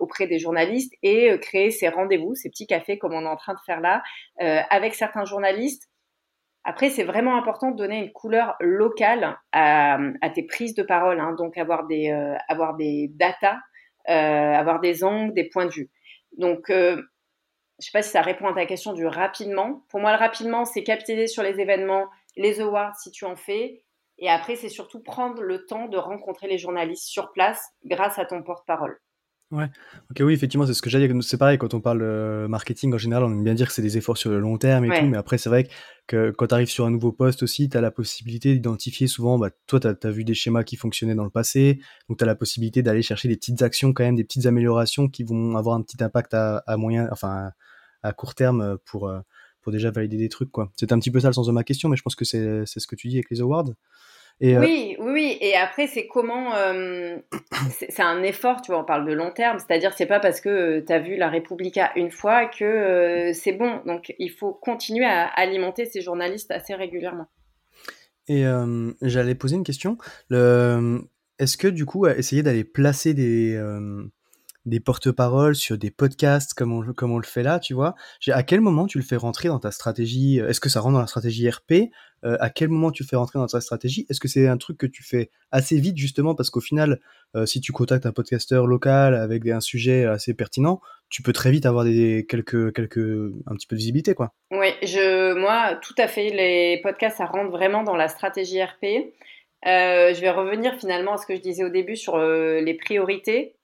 auprès 0.00 0.26
des 0.26 0.38
journalistes 0.38 0.92
et 1.02 1.38
créer 1.40 1.70
ces 1.70 1.88
rendez-vous, 1.88 2.34
ces 2.34 2.50
petits 2.50 2.66
cafés 2.66 2.98
comme 2.98 3.14
on 3.14 3.22
est 3.22 3.28
en 3.28 3.36
train 3.36 3.54
de 3.54 3.60
faire 3.64 3.80
là, 3.80 4.02
avec 4.38 4.94
certains 4.94 5.24
journalistes 5.24 5.88
après, 6.68 6.90
c'est 6.90 7.04
vraiment 7.04 7.38
important 7.38 7.70
de 7.70 7.76
donner 7.76 7.98
une 7.98 8.12
couleur 8.12 8.56
locale 8.58 9.38
à, 9.52 9.98
tes 10.34 10.42
prises 10.42 10.74
de 10.74 10.82
parole, 10.82 11.20
hein, 11.20 11.32
donc 11.38 11.56
avoir 11.56 11.86
des, 11.86 12.10
euh, 12.10 12.34
avoir 12.48 12.74
des 12.74 13.08
datas, 13.14 13.60
euh, 14.08 14.12
avoir 14.12 14.80
des 14.80 15.04
angles, 15.04 15.32
des 15.32 15.48
points 15.48 15.66
de 15.66 15.70
vue. 15.70 15.90
Donc, 16.36 16.68
euh, 16.70 17.00
je 17.78 17.86
sais 17.86 17.92
pas 17.92 18.02
si 18.02 18.10
ça 18.10 18.20
répond 18.20 18.48
à 18.48 18.52
ta 18.52 18.66
question 18.66 18.94
du 18.94 19.06
rapidement. 19.06 19.84
Pour 19.90 20.00
moi, 20.00 20.10
le 20.10 20.18
rapidement, 20.18 20.64
c'est 20.64 20.82
capitaliser 20.82 21.28
sur 21.28 21.44
les 21.44 21.60
événements, 21.60 22.06
les 22.36 22.60
awards 22.60 22.96
si 22.96 23.12
tu 23.12 23.24
en 23.26 23.36
fais. 23.36 23.84
Et 24.18 24.28
après, 24.28 24.56
c'est 24.56 24.68
surtout 24.68 25.00
prendre 25.00 25.42
le 25.42 25.66
temps 25.66 25.86
de 25.86 25.98
rencontrer 25.98 26.48
les 26.48 26.58
journalistes 26.58 27.06
sur 27.06 27.30
place 27.30 27.64
grâce 27.84 28.18
à 28.18 28.24
ton 28.24 28.42
porte-parole. 28.42 28.98
Ouais, 29.52 29.70
ok, 30.10 30.22
oui, 30.22 30.32
effectivement, 30.32 30.66
c'est 30.66 30.74
ce 30.74 30.82
que 30.82 30.90
j'allais 30.90 31.06
dire. 31.06 31.16
C'est 31.22 31.38
pareil, 31.38 31.56
quand 31.56 31.72
on 31.72 31.80
parle 31.80 32.02
euh, 32.02 32.48
marketing 32.48 32.92
en 32.92 32.98
général, 32.98 33.22
on 33.22 33.30
aime 33.30 33.44
bien 33.44 33.54
dire 33.54 33.68
que 33.68 33.72
c'est 33.72 33.82
des 33.82 33.96
efforts 33.96 34.18
sur 34.18 34.28
le 34.30 34.40
long 34.40 34.58
terme 34.58 34.86
et 34.86 34.98
tout, 34.98 35.06
mais 35.06 35.16
après, 35.16 35.38
c'est 35.38 35.48
vrai 35.48 35.68
que 36.08 36.32
quand 36.32 36.48
tu 36.48 36.54
arrives 36.54 36.68
sur 36.68 36.84
un 36.84 36.90
nouveau 36.90 37.12
poste 37.12 37.44
aussi, 37.44 37.68
tu 37.68 37.76
as 37.76 37.80
la 37.80 37.92
possibilité 37.92 38.54
d'identifier 38.54 39.06
souvent, 39.06 39.38
bah, 39.38 39.50
toi, 39.68 39.78
tu 39.78 39.86
as, 39.86 40.10
vu 40.10 40.24
des 40.24 40.34
schémas 40.34 40.64
qui 40.64 40.74
fonctionnaient 40.74 41.14
dans 41.14 41.24
le 41.24 41.30
passé, 41.30 41.78
donc 42.08 42.18
tu 42.18 42.24
as 42.24 42.26
la 42.26 42.34
possibilité 42.34 42.82
d'aller 42.82 43.02
chercher 43.02 43.28
des 43.28 43.36
petites 43.36 43.62
actions, 43.62 43.92
quand 43.92 44.02
même, 44.02 44.16
des 44.16 44.24
petites 44.24 44.46
améliorations 44.46 45.08
qui 45.08 45.22
vont 45.22 45.56
avoir 45.56 45.76
un 45.76 45.82
petit 45.82 46.02
impact 46.02 46.34
à, 46.34 46.64
à 46.66 46.76
moyen, 46.76 47.08
enfin, 47.12 47.52
à, 48.02 48.12
court 48.12 48.34
terme 48.34 48.78
pour, 48.84 49.08
euh, 49.08 49.20
pour 49.62 49.70
déjà 49.70 49.92
valider 49.92 50.16
des 50.16 50.28
trucs, 50.28 50.50
quoi. 50.50 50.72
C'est 50.76 50.90
un 50.90 50.98
petit 50.98 51.12
peu 51.12 51.20
ça 51.20 51.28
le 51.28 51.34
sens 51.34 51.46
de 51.46 51.52
ma 51.52 51.62
question, 51.62 51.88
mais 51.88 51.96
je 51.96 52.02
pense 52.02 52.16
que 52.16 52.24
c'est 52.24 52.66
ce 52.66 52.86
que 52.88 52.96
tu 52.96 53.06
dis 53.06 53.16
avec 53.16 53.30
les 53.30 53.40
awards. 53.40 53.70
Euh, 54.42 54.60
oui, 54.60 54.96
oui, 54.98 55.38
et 55.40 55.56
après 55.56 55.86
c'est 55.86 56.06
comment, 56.06 56.54
euh, 56.54 57.16
c'est 57.70 58.02
un 58.02 58.22
effort, 58.22 58.60
tu 58.60 58.70
vois, 58.70 58.82
on 58.82 58.84
parle 58.84 59.06
de 59.06 59.12
long 59.14 59.30
terme, 59.30 59.58
c'est-à-dire 59.58 59.94
c'est 59.96 60.06
pas 60.06 60.20
parce 60.20 60.42
que 60.42 60.48
euh, 60.48 60.84
tu 60.86 60.92
as 60.92 60.98
vu 60.98 61.16
la 61.16 61.30
Repubblica 61.30 61.90
une 61.96 62.10
fois 62.10 62.44
que 62.44 63.30
c'est 63.32 63.52
bon, 63.52 63.80
donc 63.86 64.14
il 64.18 64.30
faut 64.30 64.52
continuer 64.52 65.06
à 65.06 65.26
alimenter 65.26 65.86
ces 65.86 66.02
journalistes 66.02 66.50
assez 66.50 66.74
régulièrement. 66.74 67.28
Et 68.28 68.44
j'allais 69.02 69.36
poser 69.36 69.54
une 69.54 69.64
question, 69.64 69.96
est-ce 70.30 71.56
que 71.56 71.68
du 71.68 71.86
coup, 71.86 72.06
essayer 72.06 72.42
d'aller 72.42 72.64
placer 72.64 73.14
des 73.14 73.56
des 74.66 74.80
porte-paroles 74.80 75.54
sur 75.54 75.78
des 75.78 75.92
podcasts 75.92 76.52
comme 76.52 76.72
on, 76.72 76.92
comme 76.92 77.12
on 77.12 77.18
le 77.18 77.24
fait 77.24 77.44
là, 77.44 77.60
tu 77.60 77.72
vois. 77.72 77.94
À 78.28 78.42
quel 78.42 78.60
moment 78.60 78.86
tu 78.86 78.98
le 78.98 79.04
fais 79.04 79.14
rentrer 79.14 79.46
dans 79.46 79.60
ta 79.60 79.70
stratégie? 79.70 80.38
Est-ce 80.38 80.58
que 80.58 80.68
ça 80.68 80.80
rentre 80.80 80.94
dans 80.94 81.00
la 81.00 81.06
stratégie 81.06 81.48
RP 81.48 81.92
euh, 82.26 82.36
À 82.40 82.50
quel 82.50 82.68
moment 82.68 82.90
tu 82.90 83.04
fais 83.04 83.16
rentrer 83.16 83.38
dans 83.38 83.46
ta 83.46 83.60
stratégie? 83.60 84.06
Est-ce 84.10 84.20
que 84.20 84.28
c'est 84.28 84.46
un 84.46 84.56
truc 84.56 84.76
que 84.76 84.86
tu 84.86 85.02
fais 85.02 85.30
assez 85.50 85.78
vite 85.78 85.96
justement 85.96 86.34
parce 86.34 86.50
qu'au 86.50 86.60
final, 86.60 87.00
euh, 87.34 87.46
si 87.46 87.60
tu 87.60 87.72
contactes 87.72 88.04
un 88.04 88.12
podcasteur 88.12 88.66
local 88.66 89.14
avec 89.14 89.46
un 89.46 89.60
sujet 89.60 90.04
assez 90.04 90.34
pertinent, 90.34 90.80
tu 91.08 91.22
peux 91.22 91.32
très 91.32 91.50
vite 91.50 91.66
avoir 91.66 91.84
des 91.84 92.26
quelques 92.28 92.74
quelques 92.74 92.98
un 93.46 93.54
petit 93.54 93.66
peu 93.66 93.76
de 93.76 93.80
visibilité 93.80 94.14
quoi. 94.14 94.34
Oui, 94.50 94.68
je 94.82 95.34
moi 95.34 95.78
tout 95.80 95.94
à 95.98 96.08
fait 96.08 96.30
les 96.30 96.80
podcasts 96.82 97.18
ça 97.18 97.26
rentre 97.26 97.50
vraiment 97.50 97.84
dans 97.84 97.96
la 97.96 98.08
stratégie 98.08 98.62
RP. 98.62 99.14
Euh, 99.66 100.14
je 100.14 100.20
vais 100.20 100.30
revenir 100.30 100.74
finalement 100.74 101.14
à 101.14 101.16
ce 101.16 101.26
que 101.26 101.36
je 101.36 101.40
disais 101.40 101.64
au 101.64 101.70
début 101.70 101.96
sur 101.96 102.18
les 102.18 102.74
priorités 102.74 103.56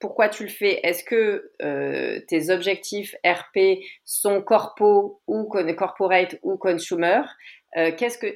pourquoi 0.00 0.28
tu 0.28 0.42
le 0.44 0.48
fais? 0.48 0.80
Est-ce 0.82 1.04
que 1.04 1.52
euh, 1.62 2.20
tes 2.26 2.50
objectifs 2.50 3.14
RP 3.24 3.78
sont 4.04 4.42
corpo 4.42 5.20
ou 5.26 5.48
corporate 5.76 6.36
ou 6.42 6.56
consumer? 6.56 7.20
Euh, 7.76 7.92
Qu'est-ce 7.96 8.18
que 8.18 8.26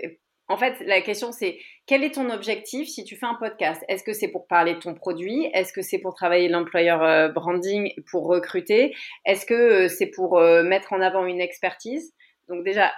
en 0.46 0.58
fait, 0.58 0.74
la 0.80 1.00
question 1.00 1.32
c'est 1.32 1.58
quel 1.86 2.04
est 2.04 2.14
ton 2.14 2.28
objectif 2.28 2.86
si 2.86 3.02
tu 3.02 3.16
fais 3.16 3.24
un 3.24 3.34
podcast? 3.34 3.82
Est-ce 3.88 4.04
que 4.04 4.12
c'est 4.12 4.28
pour 4.28 4.46
parler 4.46 4.74
de 4.74 4.78
ton 4.78 4.94
produit? 4.94 5.50
Est-ce 5.54 5.72
que 5.72 5.80
c'est 5.80 5.98
pour 5.98 6.14
travailler 6.14 6.48
l'employeur 6.48 7.02
euh, 7.02 7.28
branding, 7.28 7.94
pour 8.10 8.26
recruter? 8.26 8.94
Est-ce 9.24 9.46
que 9.46 9.88
c'est 9.88 10.10
pour 10.10 10.38
mettre 10.38 10.92
en 10.92 11.00
avant 11.00 11.24
une 11.24 11.40
expertise? 11.40 12.12
Donc 12.48 12.62
déjà, 12.62 12.92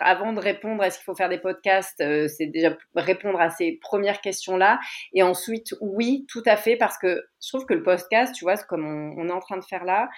avant 0.00 0.32
de 0.32 0.40
répondre 0.40 0.82
à 0.82 0.90
ce 0.90 0.98
qu'il 0.98 1.04
faut 1.04 1.14
faire 1.14 1.28
des 1.28 1.38
podcasts, 1.38 2.00
euh, 2.00 2.28
c'est 2.28 2.46
déjà 2.46 2.76
répondre 2.94 3.40
à 3.40 3.50
ces 3.50 3.78
premières 3.80 4.20
questions-là. 4.20 4.78
Et 5.12 5.22
ensuite, 5.22 5.74
oui, 5.80 6.26
tout 6.28 6.42
à 6.46 6.56
fait, 6.56 6.76
parce 6.76 6.98
que 6.98 7.24
je 7.42 7.48
trouve 7.48 7.66
que 7.66 7.74
le 7.74 7.82
podcast, 7.82 8.34
tu 8.34 8.44
vois, 8.44 8.56
comme 8.56 8.84
on, 8.86 9.28
est 9.28 9.32
en 9.32 9.40
train 9.40 9.56
de 9.56 9.64
faire 9.64 9.84
là, 9.84 10.08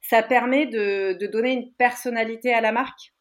ça 0.00 0.22
permet 0.22 0.66
de, 0.66 1.16
donner 1.26 1.52
une 1.52 1.72
personnalité 1.74 2.52
à 2.52 2.60
la 2.60 2.72
marque. 2.72 3.12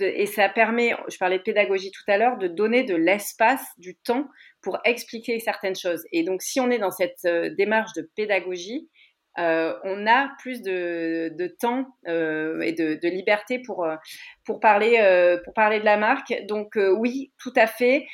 Et 0.00 0.26
ça 0.26 0.48
permet, 0.48 0.94
je 1.08 1.18
parlais 1.18 1.38
de 1.38 1.42
pédagogie 1.42 1.90
tout 1.90 2.10
à 2.10 2.16
l'heure, 2.16 2.38
de 2.38 2.48
donner 2.48 2.84
de 2.84 2.96
l'espace, 2.96 3.64
du 3.78 3.96
temps 3.96 4.26
pour 4.62 4.78
expliquer 4.84 5.38
certaines 5.40 5.76
choses. 5.76 6.04
Et 6.10 6.24
donc, 6.24 6.42
si 6.42 6.58
on 6.58 6.70
est 6.70 6.78
dans 6.78 6.90
cette 6.90 7.24
euh, 7.26 7.50
démarche 7.54 7.92
de 7.94 8.10
pédagogie, 8.16 8.88
euh, 9.38 9.74
on 9.82 10.06
a 10.06 10.30
plus 10.38 10.62
de, 10.62 11.56
temps 11.58 11.86
euh, 12.06 12.60
et 12.60 12.72
de, 12.72 13.08
liberté 13.08 13.58
pour, 13.58 13.84
euh, 13.84 13.96
pour, 14.44 14.60
parler, 14.60 15.38
pour 15.44 15.54
parler 15.54 15.80
de 15.80 15.84
la 15.84 15.96
marque. 15.96 16.34
Donc 16.48 16.76
oui, 16.76 17.32
tout 17.38 17.52
à 17.56 17.66
fait. 17.66 18.06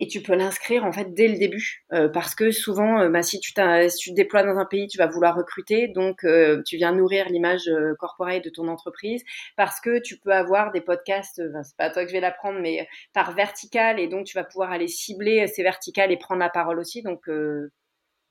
Et 0.00 0.08
tu 0.08 0.22
peux 0.22 0.34
l'inscrire 0.34 0.84
en 0.84 0.90
fait 0.90 1.14
dès 1.14 1.28
le 1.28 1.38
début 1.38 1.84
parce 2.12 2.34
que 2.34 2.50
souvent, 2.50 3.08
bah, 3.10 3.22
si, 3.22 3.38
tu 3.38 3.52
si 3.52 4.10
te 4.10 4.14
déploies 4.16 4.42
dans 4.42 4.58
un 4.58 4.64
pays, 4.64 4.88
tu 4.88 4.98
vas 4.98 5.06
vouloir 5.06 5.36
recruter, 5.36 5.86
donc 5.86 6.26
tu 6.66 6.76
viens 6.76 6.92
nourrir 6.92 7.28
l'image 7.28 7.70
corporelle 8.00 8.42
de 8.42 8.50
ton 8.50 8.66
entreprise 8.66 9.22
parce 9.56 9.80
que 9.80 10.00
tu 10.00 10.18
peux 10.18 10.32
avoir 10.32 10.72
des 10.72 10.80
podcasts, 10.80 11.40
c'est 11.62 11.76
pas 11.76 11.84
à 11.84 11.90
toi 11.90 12.02
que 12.02 12.08
je 12.08 12.14
vais 12.14 12.20
l'apprendre, 12.20 12.58
mais 12.60 12.88
par 13.12 13.32
vertical 13.34 14.00
et 14.00 14.08
donc 14.08 14.26
tu 14.26 14.36
vas 14.36 14.42
pouvoir 14.42 14.72
aller 14.72 14.88
cibler 14.88 15.46
ces 15.46 15.62
verticales 15.62 16.10
et 16.10 16.16
prendre 16.16 16.40
la 16.40 16.50
parole 16.50 16.80
aussi. 16.80 17.02
Donc 17.02 17.28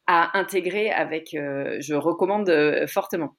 à 0.07 0.37
intégrer 0.37 0.91
avec, 0.91 1.33
euh, 1.33 1.77
je 1.79 1.93
recommande 1.93 2.49
euh, 2.49 2.87
fortement. 2.87 3.35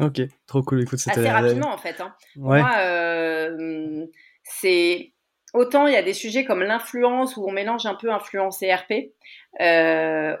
Ok, 0.00 0.20
trop 0.46 0.62
cool. 0.62 0.82
Écoute, 0.82 1.00
Assez 1.06 1.28
rapidement 1.28 1.72
en 1.72 1.78
fait. 1.78 2.00
Hein. 2.00 2.14
Moi, 2.36 2.70
euh, 2.78 4.06
c'est 4.42 5.12
autant 5.54 5.86
il 5.86 5.94
y 5.94 5.96
a 5.96 6.02
des 6.02 6.12
sujets 6.12 6.44
comme 6.44 6.62
l'influence 6.62 7.36
où 7.36 7.46
on 7.46 7.52
mélange 7.52 7.86
un 7.86 7.94
peu 7.94 8.12
influence 8.12 8.62
et 8.62 8.74
RP, 8.74 9.14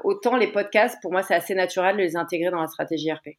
autant 0.04 0.36
les 0.36 0.48
podcasts, 0.48 1.00
pour 1.00 1.12
moi, 1.12 1.22
c'est 1.22 1.34
assez 1.34 1.54
naturel 1.54 1.96
de 1.96 2.02
les 2.02 2.16
intégrer 2.16 2.50
dans 2.50 2.60
la 2.60 2.66
stratégie 2.66 3.10
RP. 3.10 3.38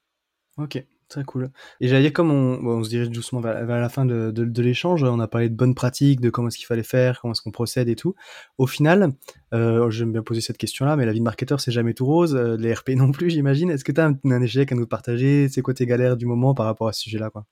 Ok, 0.58 0.84
Très 1.10 1.24
cool. 1.24 1.50
Et 1.80 1.88
j'allais 1.88 2.02
dire, 2.02 2.13
comme 2.13 2.32
on, 2.32 2.60
on, 2.67 2.84
se 2.84 2.89
dirige 2.89 3.10
doucement 3.10 3.39
vers, 3.39 3.65
la 3.65 3.89
fin 3.89 4.06
de, 4.06 4.30
de, 4.32 4.43
de 4.43 4.62
l'échange, 4.62 5.04
on 5.04 5.20
a 5.22 5.28
parlé 5.28 5.48
de 5.48 5.56
bonnes 5.56 5.74
pratiques, 5.74 6.20
de 6.20 6.30
comment 6.30 6.50
est-ce 6.50 6.58
qu'il 6.58 6.65
fallait 6.65 6.84
faire, 6.84 7.22
comment 7.22 7.32
est-ce 7.32 7.41
qu'on 7.41 7.52
procède 7.52 7.88
et 7.88 7.96
tout. 7.96 8.13
Au 8.58 8.67
final, 8.67 9.13
euh, 9.54 9.89
j'aime 9.89 10.12
bien 10.12 10.22
poser 10.22 10.41
cette 10.41 10.58
question-là, 10.58 10.98
mais 10.98 11.06
la 11.06 11.13
vie 11.13 11.20
de 11.20 11.24
marketeur, 11.24 11.62
c'est 11.62 11.72
jamais 11.72 11.93
tout 11.93 12.06
rose, 12.06 12.36
euh, 12.36 12.58
les 12.58 12.74
RP 12.74 12.89
non 12.96 13.12
plus, 13.12 13.30
j'imagine. 13.30 13.70
Est-ce 13.70 13.86
que 13.86 13.93
tu 13.93 14.02
as 14.02 14.08
un, 14.08 14.20
un, 14.26 14.41
échec 14.41 14.70
à 14.72 14.76
nous 14.76 14.86
partager? 14.86 15.48
C'est 15.48 15.62
quoi 15.62 15.74
tes 15.74 15.86
galères 15.86 16.17
du 16.17 16.26
moment 16.26 16.54
par 16.54 16.65
rapport 16.65 16.89
à 16.89 16.93
ce 16.93 17.02
sujet-là 17.02 17.30
quoi? 17.30 17.46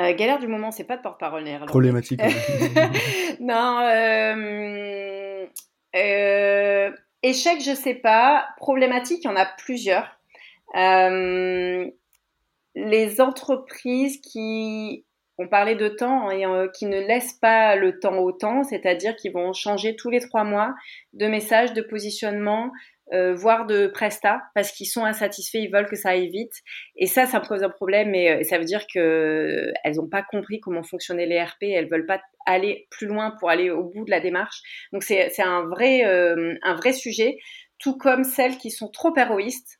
Euh, 0.00 0.14
galère 0.14 0.38
du 0.38 0.46
moment, 0.46 0.70
c'est 0.70 0.84
pas 0.84 0.96
de 0.96 1.02
porte-parole 1.02 1.44
Problématique. 1.66 2.20
non. 3.40 3.80
Euh, 5.96 6.90
échec, 7.24 7.60
je 7.60 7.74
sais 7.74 7.94
pas. 7.94 8.46
Problématique, 8.58 9.24
il 9.24 9.26
y 9.26 9.30
en 9.30 9.36
a 9.36 9.44
plusieurs. 9.44 10.18
Euh, 10.76 11.90
les 12.74 13.20
entreprises 13.20 14.20
qui 14.20 15.04
ont 15.38 15.48
parlé 15.48 15.76
de 15.76 15.88
temps 15.88 16.30
et 16.30 16.44
euh, 16.44 16.68
qui 16.68 16.86
ne 16.86 16.98
laissent 16.98 17.34
pas 17.34 17.76
le 17.76 17.98
temps 18.00 18.18
au 18.18 18.32
temps, 18.32 18.64
c'est-à-dire 18.64 19.14
qui 19.16 19.28
vont 19.28 19.52
changer 19.52 19.94
tous 19.96 20.10
les 20.10 20.20
trois 20.20 20.44
mois 20.44 20.74
de 21.12 21.26
messages, 21.26 21.72
de 21.72 21.82
positionnement, 21.82 22.72
euh, 23.12 23.34
voire 23.34 23.66
de 23.66 23.86
presta, 23.86 24.42
parce 24.54 24.72
qu'ils 24.72 24.88
sont 24.88 25.04
insatisfaits, 25.04 25.58
ils 25.58 25.70
veulent 25.72 25.86
que 25.86 25.96
ça 25.96 26.10
aille 26.10 26.28
vite. 26.28 26.52
Et 26.96 27.06
ça, 27.06 27.24
ça 27.24 27.38
me 27.40 27.46
pose 27.46 27.62
un 27.62 27.70
problème, 27.70 28.14
et 28.14 28.30
euh, 28.30 28.42
ça 28.42 28.58
veut 28.58 28.64
dire 28.64 28.84
que 28.92 29.72
elles 29.84 29.96
n'ont 29.96 30.08
pas 30.08 30.22
compris 30.22 30.60
comment 30.60 30.82
fonctionnaient 30.82 31.26
les 31.26 31.40
RP, 31.40 31.62
elles 31.62 31.88
veulent 31.88 32.06
pas 32.06 32.20
aller 32.44 32.88
plus 32.90 33.06
loin 33.06 33.34
pour 33.38 33.48
aller 33.48 33.70
au 33.70 33.84
bout 33.84 34.04
de 34.04 34.10
la 34.10 34.20
démarche. 34.20 34.60
Donc 34.92 35.04
c'est 35.04 35.30
un 35.40 35.70
un 35.70 36.74
vrai 36.74 36.92
sujet, 36.92 37.38
tout 37.78 37.96
comme 37.96 38.24
celles 38.24 38.58
qui 38.58 38.70
sont 38.70 38.88
trop 38.88 39.14
héroïstes 39.16 39.77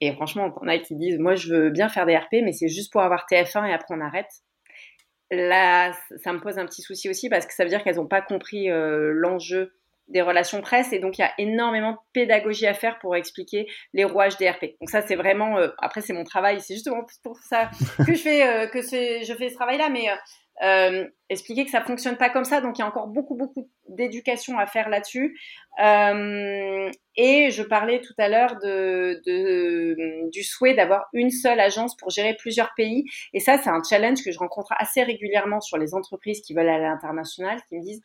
et 0.00 0.12
franchement, 0.12 0.54
on 0.60 0.68
a 0.68 0.78
qui 0.78 0.94
disent, 0.94 1.18
moi, 1.18 1.34
je 1.34 1.52
veux 1.52 1.70
bien 1.70 1.88
faire 1.88 2.06
des 2.06 2.16
RP, 2.16 2.34
mais 2.44 2.52
c'est 2.52 2.68
juste 2.68 2.92
pour 2.92 3.02
avoir 3.02 3.26
TF1 3.30 3.68
et 3.68 3.72
après 3.72 3.94
on 3.94 4.00
arrête. 4.00 4.30
Là, 5.30 5.92
ça 6.22 6.32
me 6.32 6.40
pose 6.40 6.58
un 6.58 6.66
petit 6.66 6.82
souci 6.82 7.10
aussi 7.10 7.28
parce 7.28 7.46
que 7.46 7.52
ça 7.52 7.64
veut 7.64 7.70
dire 7.70 7.82
qu'elles 7.82 7.96
n'ont 7.96 8.06
pas 8.06 8.22
compris 8.22 8.70
euh, 8.70 9.12
l'enjeu 9.12 9.74
des 10.06 10.22
relations 10.22 10.62
presse 10.62 10.92
et 10.94 11.00
donc 11.00 11.18
il 11.18 11.20
y 11.20 11.24
a 11.24 11.32
énormément 11.36 11.92
de 11.92 11.98
pédagogie 12.14 12.66
à 12.66 12.72
faire 12.72 12.98
pour 12.98 13.14
expliquer 13.14 13.66
les 13.92 14.04
rouages 14.04 14.38
des 14.38 14.48
RP. 14.48 14.76
Donc 14.80 14.88
ça 14.88 15.02
c'est 15.02 15.16
vraiment 15.16 15.58
euh, 15.58 15.68
après 15.76 16.00
c'est 16.00 16.14
mon 16.14 16.24
travail, 16.24 16.62
c'est 16.62 16.72
justement 16.72 17.04
pour 17.22 17.36
ça 17.40 17.70
que 18.06 18.14
je 18.14 18.18
fais 18.18 18.46
euh, 18.46 18.66
que 18.68 18.80
je 18.80 19.34
fais 19.36 19.50
ce 19.50 19.54
travail 19.54 19.76
là 19.76 19.90
mais 19.90 20.06
euh, 20.62 21.06
expliquer 21.28 21.64
que 21.64 21.70
ça 21.70 21.82
fonctionne 21.82 22.16
pas 22.16 22.30
comme 22.30 22.44
ça. 22.44 22.60
Donc 22.60 22.78
il 22.78 22.80
y 22.80 22.84
a 22.84 22.88
encore 22.88 23.06
beaucoup 23.06 23.36
beaucoup 23.36 23.68
d'éducation 23.88 24.58
à 24.58 24.66
faire 24.66 24.88
là-dessus. 24.88 25.38
Euh, 25.80 26.90
et 27.16 27.50
je 27.50 27.62
parlais 27.62 28.00
tout 28.00 28.14
à 28.18 28.28
l'heure 28.28 28.56
de, 28.62 29.20
du 30.30 30.42
souhait 30.42 30.74
d'avoir 30.74 31.06
une 31.12 31.30
seule 31.30 31.60
agence 31.60 31.96
pour 31.96 32.10
gérer 32.10 32.34
plusieurs 32.34 32.74
pays. 32.76 33.04
Et 33.32 33.40
ça, 33.40 33.58
c'est 33.58 33.70
un 33.70 33.82
challenge 33.88 34.24
que 34.24 34.32
je 34.32 34.38
rencontre 34.38 34.72
assez 34.78 35.02
régulièrement 35.02 35.60
sur 35.60 35.78
les 35.78 35.94
entreprises 35.94 36.40
qui 36.40 36.54
veulent 36.54 36.68
aller 36.68 36.84
à 36.84 36.90
l'international, 36.90 37.60
qui 37.68 37.76
me 37.76 37.82
disent 37.82 38.02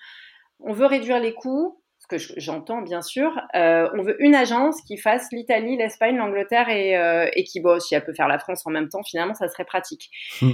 on 0.60 0.74
veut 0.74 0.86
réduire 0.86 1.20
les 1.20 1.34
coûts. 1.34 1.80
Ce 2.00 2.08
que 2.08 2.18
j'entends 2.36 2.82
bien 2.82 3.02
sûr, 3.02 3.32
euh, 3.56 3.90
on 3.94 4.04
veut 4.04 4.22
une 4.22 4.36
agence 4.36 4.82
qui 4.82 4.98
fasse 4.98 5.30
l'Italie, 5.32 5.78
l'Espagne, 5.78 6.18
l'Angleterre 6.18 6.68
et, 6.70 7.44
qui, 7.46 7.64
si 7.80 7.96
elle 7.96 8.04
peut 8.04 8.14
faire 8.14 8.28
la 8.28 8.40
France 8.40 8.68
en 8.68 8.72
même 8.72 8.90
temps, 8.90 9.04
finalement, 9.04 9.34
ça 9.34 9.48
serait 9.48 9.64
pratique. 9.64 10.12
Hmm 10.42 10.52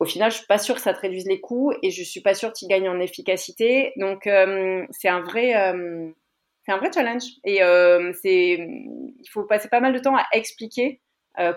au 0.00 0.06
final, 0.06 0.30
je 0.30 0.38
suis 0.38 0.46
pas 0.46 0.58
sûre 0.58 0.74
que 0.74 0.80
ça 0.80 0.94
te 0.94 1.00
réduise 1.00 1.26
les 1.26 1.40
coûts 1.40 1.72
et 1.82 1.90
je 1.90 2.02
suis 2.02 2.22
pas 2.22 2.34
sûre 2.34 2.54
qu'il 2.54 2.68
gagne 2.68 2.88
en 2.88 2.98
efficacité. 2.98 3.92
Donc, 3.96 4.26
euh, 4.26 4.86
c'est 4.90 5.10
un 5.10 5.20
vrai, 5.20 5.54
euh, 5.54 6.10
c'est 6.64 6.72
un 6.72 6.78
vrai 6.78 6.90
challenge. 6.92 7.24
Et 7.44 7.62
euh, 7.62 8.10
c'est, 8.22 8.52
il 8.54 9.28
faut 9.30 9.44
passer 9.44 9.68
pas 9.68 9.80
mal 9.80 9.92
de 9.92 9.98
temps 9.98 10.16
à 10.16 10.24
expliquer 10.32 11.00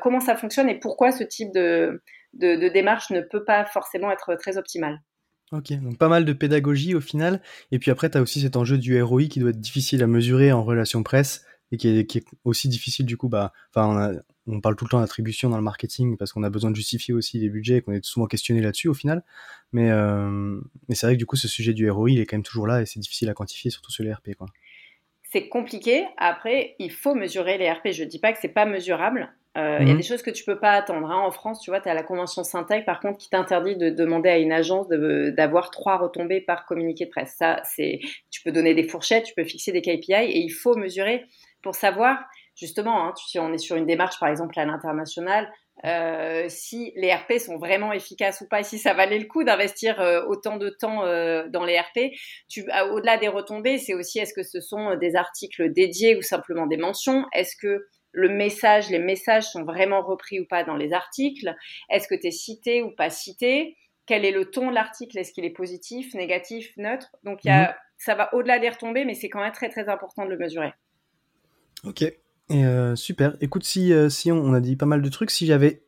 comment 0.02 0.22
ça 0.22 0.38
fonctionne 0.38 0.70
et 0.70 0.80
pourquoi 0.80 1.12
ce 1.12 1.26
type 1.26 1.52
de, 1.54 2.02
de, 2.34 2.70
démarche 2.70 3.10
ne 3.10 3.20
peut 3.20 3.44
pas 3.44 3.66
forcément 3.66 4.12
être 4.12 4.36
très 4.36 4.58
optimal. 4.58 5.02
Ok, 5.52 5.74
donc 5.74 5.98
pas 5.98 6.08
mal 6.08 6.24
de 6.24 6.32
pédagogie 6.32 6.96
au 6.96 7.02
final. 7.02 7.42
Et 7.72 7.80
puis 7.80 7.92
après, 7.92 8.10
tu 8.10 8.18
as 8.18 8.22
aussi 8.22 8.40
cet 8.40 8.56
enjeu 8.56 8.78
du 8.78 9.02
ROI 9.02 9.24
qui 9.26 9.42
doit 9.42 9.50
être 9.50 9.60
difficile 9.60 10.02
à 10.02 10.08
mesurer 10.08 10.54
en 10.54 10.64
relation 10.64 11.04
presse 11.04 11.46
et 11.74 11.78
qui 11.78 12.00
est, 12.00 12.06
qui 12.06 12.20
est 12.20 12.26
aussi 12.46 12.70
difficile 12.70 13.06
du 13.06 13.18
coup. 13.18 13.28
Bah, 13.28 13.52
enfin, 13.76 14.14
on 14.48 14.60
parle 14.60 14.76
tout 14.76 14.86
le 14.86 14.90
temps 14.90 15.00
d'attribution 15.00 15.50
dans 15.50 15.58
le 15.58 15.64
marketing 15.64 16.18
parce 16.18 16.34
qu'on 16.34 16.44
a 16.44 16.50
besoin 16.50 16.72
de 16.72 16.76
justifier 16.76 17.14
aussi 17.14 17.40
les 17.40 17.50
budgets 17.50 17.78
et 17.78 17.82
qu'on 17.82 17.94
est 17.94 18.04
souvent 18.04 18.28
questionné 18.28 18.62
là-dessus 18.62 18.90
au 18.90 18.94
final. 18.94 19.24
Mais, 19.72 19.90
euh, 19.90 20.60
mais 20.90 20.96
c'est 20.96 21.06
vrai 21.06 21.16
que 21.16 21.20
du 21.20 21.26
coup, 21.26 21.36
ce 21.36 21.48
sujet 21.48 21.74
du 21.74 21.90
ROI, 21.90 22.12
il 22.12 22.20
est 22.20 22.26
quand 22.26 22.38
même 22.38 22.44
toujours 22.44 22.68
là 22.68 22.82
et 22.82 22.86
c'est 22.86 23.00
difficile 23.00 23.30
à 23.30 23.34
quantifier, 23.34 23.72
surtout 23.72 23.92
sur 23.92 24.04
les 24.04 24.14
RP. 24.14 24.32
C'est 25.32 25.48
compliqué. 25.48 26.06
Après, 26.18 26.76
il 26.80 26.92
faut 26.92 27.16
mesurer 27.16 27.58
les 27.58 27.72
RP. 27.72 27.92
Je 27.92 28.04
ne 28.04 28.10
dis 28.10 28.20
pas 28.20 28.34
que 28.34 28.40
c'est 28.42 28.50
pas 28.50 28.66
mesurable. 28.66 29.34
Euh, 29.56 29.78
il 29.82 29.88
y 29.88 29.92
a 29.92 29.94
mhm. 29.94 30.00
des 30.00 30.06
choses 30.06 30.24
que 30.24 30.32
tu 30.32 30.44
peux 30.44 30.60
pas 30.60 30.72
attendre. 30.72 31.10
Hein. 31.12 31.20
En 31.20 31.32
France, 31.32 31.62
tu 31.62 31.70
vois, 31.70 31.80
tu 31.80 31.88
as 31.88 31.94
la 31.94 32.02
convention 32.02 32.44
Syntec, 32.44 32.86
par 32.86 33.00
contre, 33.00 33.20
qui 33.20 33.30
t'interdit 33.30 33.76
de 33.78 33.92
demander 33.92 34.30
à 34.30 34.40
une 34.40 34.52
agence 34.52 34.88
d'avoir 34.90 35.70
trois 35.70 35.98
retombées 35.98 36.42
par 36.42 36.66
communiqué 36.66 37.06
de 37.06 37.12
presse. 37.12 37.36
Ça, 37.38 37.62
c'est, 37.64 38.00
tu 38.32 38.42
peux 38.42 38.52
donner 38.52 38.74
des 38.74 38.84
fourchettes, 38.84 39.26
tu 39.26 39.34
peux 39.36 39.44
fixer 39.44 39.72
des 39.72 39.82
KPI 39.82 40.14
et 40.14 40.40
il 40.40 40.50
faut 40.50 40.76
mesurer 40.76 41.24
pour 41.64 41.76
savoir 41.76 42.20
justement, 42.56 43.08
hein, 43.08 43.14
si 43.16 43.40
on 43.40 43.52
est 43.52 43.58
sur 43.58 43.76
une 43.76 43.86
démarche, 43.86 44.20
par 44.20 44.30
exemple, 44.30 44.60
à 44.60 44.66
l'international, 44.66 45.52
euh, 45.86 46.46
si 46.50 46.94
les 46.96 47.12
RP 47.12 47.40
sont 47.40 47.58
vraiment 47.58 47.92
efficaces 47.94 48.42
ou 48.42 48.48
pas, 48.48 48.60
et 48.60 48.64
si 48.64 48.78
ça 48.78 48.94
valait 48.94 49.18
le 49.18 49.26
coup 49.26 49.44
d'investir 49.44 50.00
euh, 50.00 50.24
autant 50.28 50.58
de 50.58 50.70
temps 50.70 51.04
euh, 51.04 51.48
dans 51.50 51.66
les 51.66 51.80
RP. 51.80 52.14
Au-delà 52.92 53.18
des 53.18 53.28
retombées, 53.28 53.80
c'est 53.80 53.94
aussi 53.94 54.20
est-ce 54.20 54.34
que 54.34 54.44
ce 54.44 54.62
sont 54.62 54.96
des 54.96 55.16
articles 55.16 55.72
dédiés 55.74 56.16
ou 56.16 56.22
simplement 56.22 56.68
des 56.68 56.78
mentions? 56.78 57.26
Est-ce 57.34 57.56
que 57.56 57.88
le 58.12 58.30
message, 58.30 58.90
les 58.90 59.00
messages 59.00 59.46
sont 59.46 59.64
vraiment 59.64 60.04
repris 60.04 60.40
ou 60.40 60.46
pas 60.46 60.64
dans 60.64 60.76
les 60.76 60.94
articles? 60.94 61.56
Est-ce 61.90 62.08
que 62.08 62.16
tu 62.16 62.28
es 62.28 62.32
cité 62.32 62.84
ou 62.84 62.92
pas 62.92 63.10
cité? 63.10 63.76
Quel 64.06 64.26
est 64.26 64.32
le 64.32 64.52
ton 64.52 64.70
de 64.70 64.76
l'article? 64.76 65.18
Est-ce 65.18 65.32
qu'il 65.32 65.46
est 65.46 65.54
positif, 65.54 66.14
négatif, 66.14 66.72
neutre? 66.78 67.16
Donc 67.24 67.44
y 67.44 67.50
a, 67.50 67.70
mhm. 67.70 67.76
ça 67.98 68.16
va 68.16 68.34
au-delà 68.36 68.60
des 68.60 68.70
retombées, 68.70 69.06
mais 69.06 69.16
c'est 69.16 69.30
quand 69.30 69.42
même 69.42 69.52
très 69.52 69.70
très 69.70 69.90
important 69.90 70.26
de 70.26 70.30
le 70.30 70.38
mesurer. 70.38 70.72
Ok, 71.84 72.02
et 72.02 72.66
euh, 72.66 72.96
super. 72.96 73.36
Écoute, 73.42 73.64
si, 73.64 73.92
euh, 73.92 74.10
si 74.10 74.32
on, 74.32 74.54
a 74.54 74.62
dit 74.62 74.76
pas 74.76 74.86
mal 74.86 75.02
de 75.02 75.10
trucs, 75.10 75.32
si 75.32 75.46
j'avais 75.46 75.84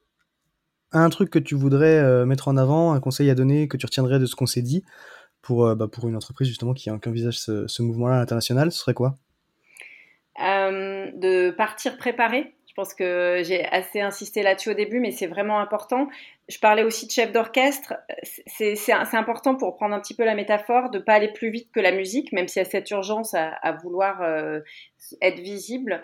un 0.91 1.10
truc 1.10 1.29
que 1.29 1.39
tu 1.39 1.55
voudrais 1.55 1.97
euh, 1.99 2.25
mettre 2.25 2.47
en 2.47 2.58
avant, 2.58 2.93
un 2.93 2.99
conseil 2.99 3.29
à 3.29 3.36
donner, 3.36 3.67
que 3.67 3.77
tu 3.77 3.86
retiendrais 3.86 4.19
de 4.19 4.25
ce 4.25 4.36
qu'on 4.36 4.45
s'est 4.45 4.62
dit 4.62 4.84
pour, 5.41 5.75
bah, 5.75 5.88
pour 5.88 6.08
une 6.08 6.15
entreprise 6.15 6.47
justement 6.47 6.73
qui, 6.73 6.89
qui 7.01 7.10
envisage 7.10 7.39
ce, 7.39 7.67
ce 7.67 7.81
mouvement-là 7.81 8.15
à 8.15 8.19
l'international, 8.19 8.71
ce 8.71 8.79
serait 8.79 8.93
quoi? 8.93 9.15
De 10.38 11.51
partir 11.51 11.97
préparé. 11.97 12.54
Je 12.75 12.81
pense 12.81 12.93
que 12.93 13.41
j'ai 13.45 13.63
assez 13.63 14.01
insisté 14.01 14.43
là-dessus 14.43 14.71
au 14.71 14.73
début, 14.73 14.99
mais 14.99 15.11
c'est 15.11 15.27
vraiment 15.27 15.61
important. 15.61 16.09
Je 16.49 16.59
parlais 16.59 16.83
aussi 16.83 17.07
de 17.07 17.11
chef 17.11 17.31
d'orchestre. 17.31 17.93
C'est 18.21 18.91
important 19.13 19.55
pour 19.55 19.77
prendre 19.77 19.95
un 19.95 20.01
petit 20.01 20.13
peu 20.13 20.25
la 20.25 20.35
métaphore 20.35 20.89
de 20.89 20.99
pas 20.99 21.13
aller 21.13 21.31
plus 21.31 21.51
vite 21.51 21.71
que 21.71 21.79
la 21.79 21.93
musique, 21.93 22.33
même 22.33 22.49
s'il 22.49 22.61
y 22.61 22.65
a 22.65 22.69
cette 22.69 22.91
urgence 22.91 23.33
à, 23.33 23.71
vouloir 23.81 24.21
être 25.21 25.39
visible 25.39 26.03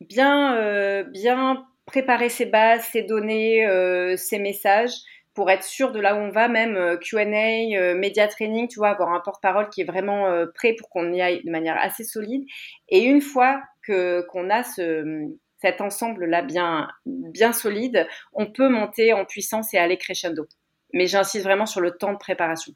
bien, 0.00 0.56
euh, 0.58 1.02
bien 1.02 1.66
préparer 1.86 2.28
ses 2.28 2.46
bases, 2.46 2.84
ses 2.92 3.02
données, 3.02 3.66
euh, 3.66 4.16
ses 4.16 4.38
messages, 4.38 4.94
pour 5.34 5.50
être 5.50 5.64
sûr 5.64 5.90
de 5.90 5.98
là 5.98 6.14
où 6.14 6.18
on 6.18 6.30
va, 6.30 6.46
même 6.46 7.00
Q&A, 7.00 7.94
média 7.96 8.28
training, 8.28 8.68
tu 8.68 8.78
vois, 8.78 8.90
avoir 8.90 9.12
un 9.12 9.18
porte-parole 9.18 9.68
qui 9.70 9.80
est 9.80 9.84
vraiment 9.84 10.46
prêt 10.54 10.76
pour 10.78 10.88
qu'on 10.88 11.12
y 11.12 11.20
aille 11.20 11.42
de 11.42 11.50
manière 11.50 11.76
assez 11.80 12.04
solide. 12.04 12.44
Et 12.88 13.00
une 13.00 13.20
fois 13.20 13.60
que 13.82 14.24
qu'on 14.28 14.50
a 14.50 14.62
ce 14.62 15.34
cet 15.64 15.80
ensemble-là 15.80 16.42
bien, 16.42 16.88
bien 17.06 17.54
solide, 17.54 18.06
on 18.34 18.52
peut 18.52 18.68
monter 18.68 19.14
en 19.14 19.24
puissance 19.24 19.72
et 19.72 19.78
aller 19.78 19.96
crescendo. 19.96 20.46
Mais 20.92 21.06
j'insiste 21.06 21.44
vraiment 21.44 21.64
sur 21.64 21.80
le 21.80 21.92
temps 21.92 22.12
de 22.12 22.18
préparation. 22.18 22.74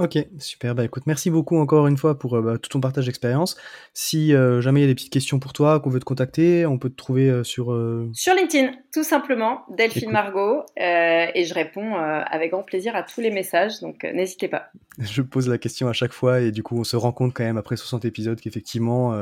Ok, 0.00 0.16
super. 0.38 0.74
Bah 0.74 0.82
écoute, 0.82 1.02
merci 1.04 1.28
beaucoup 1.28 1.58
encore 1.58 1.86
une 1.86 1.98
fois 1.98 2.18
pour 2.18 2.34
euh, 2.34 2.40
bah, 2.40 2.56
tout 2.56 2.70
ton 2.70 2.80
partage 2.80 3.04
d'expérience. 3.04 3.58
Si 3.92 4.34
euh, 4.34 4.62
jamais 4.62 4.80
il 4.80 4.84
y 4.84 4.86
a 4.86 4.88
des 4.88 4.94
petites 4.94 5.12
questions 5.12 5.38
pour 5.38 5.52
toi, 5.52 5.78
qu'on 5.78 5.90
veut 5.90 6.00
te 6.00 6.06
contacter, 6.06 6.64
on 6.64 6.78
peut 6.78 6.88
te 6.88 6.96
trouver 6.96 7.28
euh, 7.28 7.44
sur... 7.44 7.66
Sur 8.14 8.34
LinkedIn, 8.34 8.72
tout 8.94 9.04
simplement, 9.04 9.60
Delphine 9.76 10.10
Margot. 10.10 10.64
et 10.78 11.44
je 11.44 11.52
réponds 11.52 11.96
avec 11.96 12.52
grand 12.52 12.62
plaisir 12.62 12.96
à 12.96 13.02
tous 13.02 13.20
les 13.20 13.30
messages, 13.30 13.80
donc 13.80 14.02
n'hésitez 14.04 14.48
pas. 14.48 14.70
Je 14.98 15.22
pose 15.22 15.48
la 15.48 15.58
question 15.58 15.88
à 15.88 15.92
chaque 15.92 16.12
fois 16.12 16.40
et 16.40 16.50
du 16.50 16.62
coup 16.62 16.78
on 16.78 16.84
se 16.84 16.96
rend 16.96 17.12
compte 17.12 17.32
quand 17.32 17.44
même 17.44 17.56
après 17.56 17.76
60 17.76 18.04
épisodes 18.04 18.38
qu'effectivement 18.40 19.14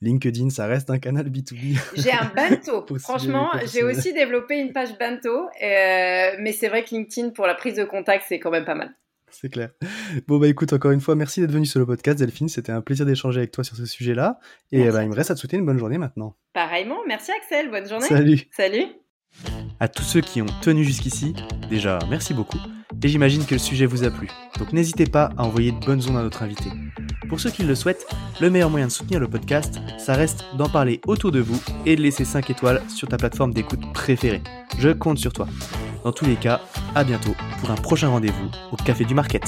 LinkedIn, 0.00 0.50
ça 0.50 0.66
reste 0.66 0.90
un 0.90 0.98
canal 0.98 1.28
B2B. 1.28 1.78
J'ai 1.94 2.12
un 2.12 2.30
bento. 2.36 2.86
Franchement, 2.98 3.50
j'ai 3.72 3.82
aussi 3.82 4.12
développé 4.14 4.58
une 4.58 4.72
page 4.72 4.98
bento, 4.98 5.48
mais 5.60 6.52
c'est 6.52 6.68
vrai 6.68 6.84
que 6.84 6.94
LinkedIn 6.94 7.30
pour 7.30 7.46
la 7.46 7.54
prise 7.54 7.76
de 7.76 7.84
contact, 7.84 8.24
c'est 8.28 8.38
quand 8.38 8.50
même 8.50 8.64
pas 8.64 8.74
mal. 8.74 8.94
C'est 9.40 9.48
clair. 9.48 9.70
Bon, 10.26 10.38
bah 10.38 10.48
écoute, 10.48 10.72
encore 10.72 10.90
une 10.90 11.00
fois, 11.00 11.14
merci 11.14 11.40
d'être 11.40 11.52
venu 11.52 11.66
sur 11.66 11.80
le 11.80 11.86
podcast, 11.86 12.18
Delphine. 12.18 12.48
C'était 12.48 12.72
un 12.72 12.80
plaisir 12.80 13.06
d'échanger 13.06 13.38
avec 13.38 13.50
toi 13.50 13.64
sur 13.64 13.76
ce 13.76 13.86
sujet-là. 13.86 14.38
Et 14.70 14.88
bah, 14.90 15.02
il 15.02 15.08
me 15.08 15.14
reste 15.14 15.30
à 15.30 15.34
te 15.34 15.40
souhaiter 15.40 15.56
une 15.56 15.66
bonne 15.66 15.78
journée 15.78 15.98
maintenant. 15.98 16.36
Pareillement, 16.52 16.98
merci 17.06 17.32
Axel, 17.32 17.70
bonne 17.70 17.88
journée. 17.88 18.06
Salut. 18.06 18.42
Salut. 18.50 18.86
À 19.80 19.88
tous 19.88 20.02
ceux 20.02 20.20
qui 20.20 20.42
ont 20.42 20.46
tenu 20.60 20.84
jusqu'ici, 20.84 21.34
déjà, 21.68 21.98
merci 22.08 22.34
beaucoup. 22.34 22.58
Et 23.02 23.08
j'imagine 23.08 23.44
que 23.44 23.54
le 23.54 23.58
sujet 23.58 23.86
vous 23.86 24.04
a 24.04 24.10
plu. 24.10 24.28
Donc 24.58 24.72
n'hésitez 24.72 25.06
pas 25.06 25.30
à 25.36 25.42
envoyer 25.42 25.72
de 25.72 25.84
bonnes 25.84 26.08
ondes 26.08 26.18
à 26.18 26.22
notre 26.22 26.42
invité. 26.42 26.70
Pour 27.32 27.40
ceux 27.40 27.50
qui 27.50 27.62
le 27.62 27.74
souhaitent, 27.74 28.06
le 28.42 28.50
meilleur 28.50 28.68
moyen 28.68 28.88
de 28.88 28.92
soutenir 28.92 29.18
le 29.18 29.26
podcast, 29.26 29.80
ça 29.96 30.12
reste 30.12 30.44
d'en 30.58 30.68
parler 30.68 31.00
autour 31.06 31.32
de 31.32 31.40
vous 31.40 31.58
et 31.86 31.96
de 31.96 32.02
laisser 32.02 32.26
5 32.26 32.50
étoiles 32.50 32.82
sur 32.94 33.08
ta 33.08 33.16
plateforme 33.16 33.54
d'écoute 33.54 33.80
préférée. 33.94 34.42
Je 34.78 34.90
compte 34.90 35.16
sur 35.16 35.32
toi. 35.32 35.46
Dans 36.04 36.12
tous 36.12 36.26
les 36.26 36.36
cas, 36.36 36.60
à 36.94 37.04
bientôt 37.04 37.34
pour 37.58 37.70
un 37.70 37.76
prochain 37.76 38.08
rendez-vous 38.08 38.50
au 38.70 38.76
Café 38.76 39.06
du 39.06 39.14
Market. 39.14 39.44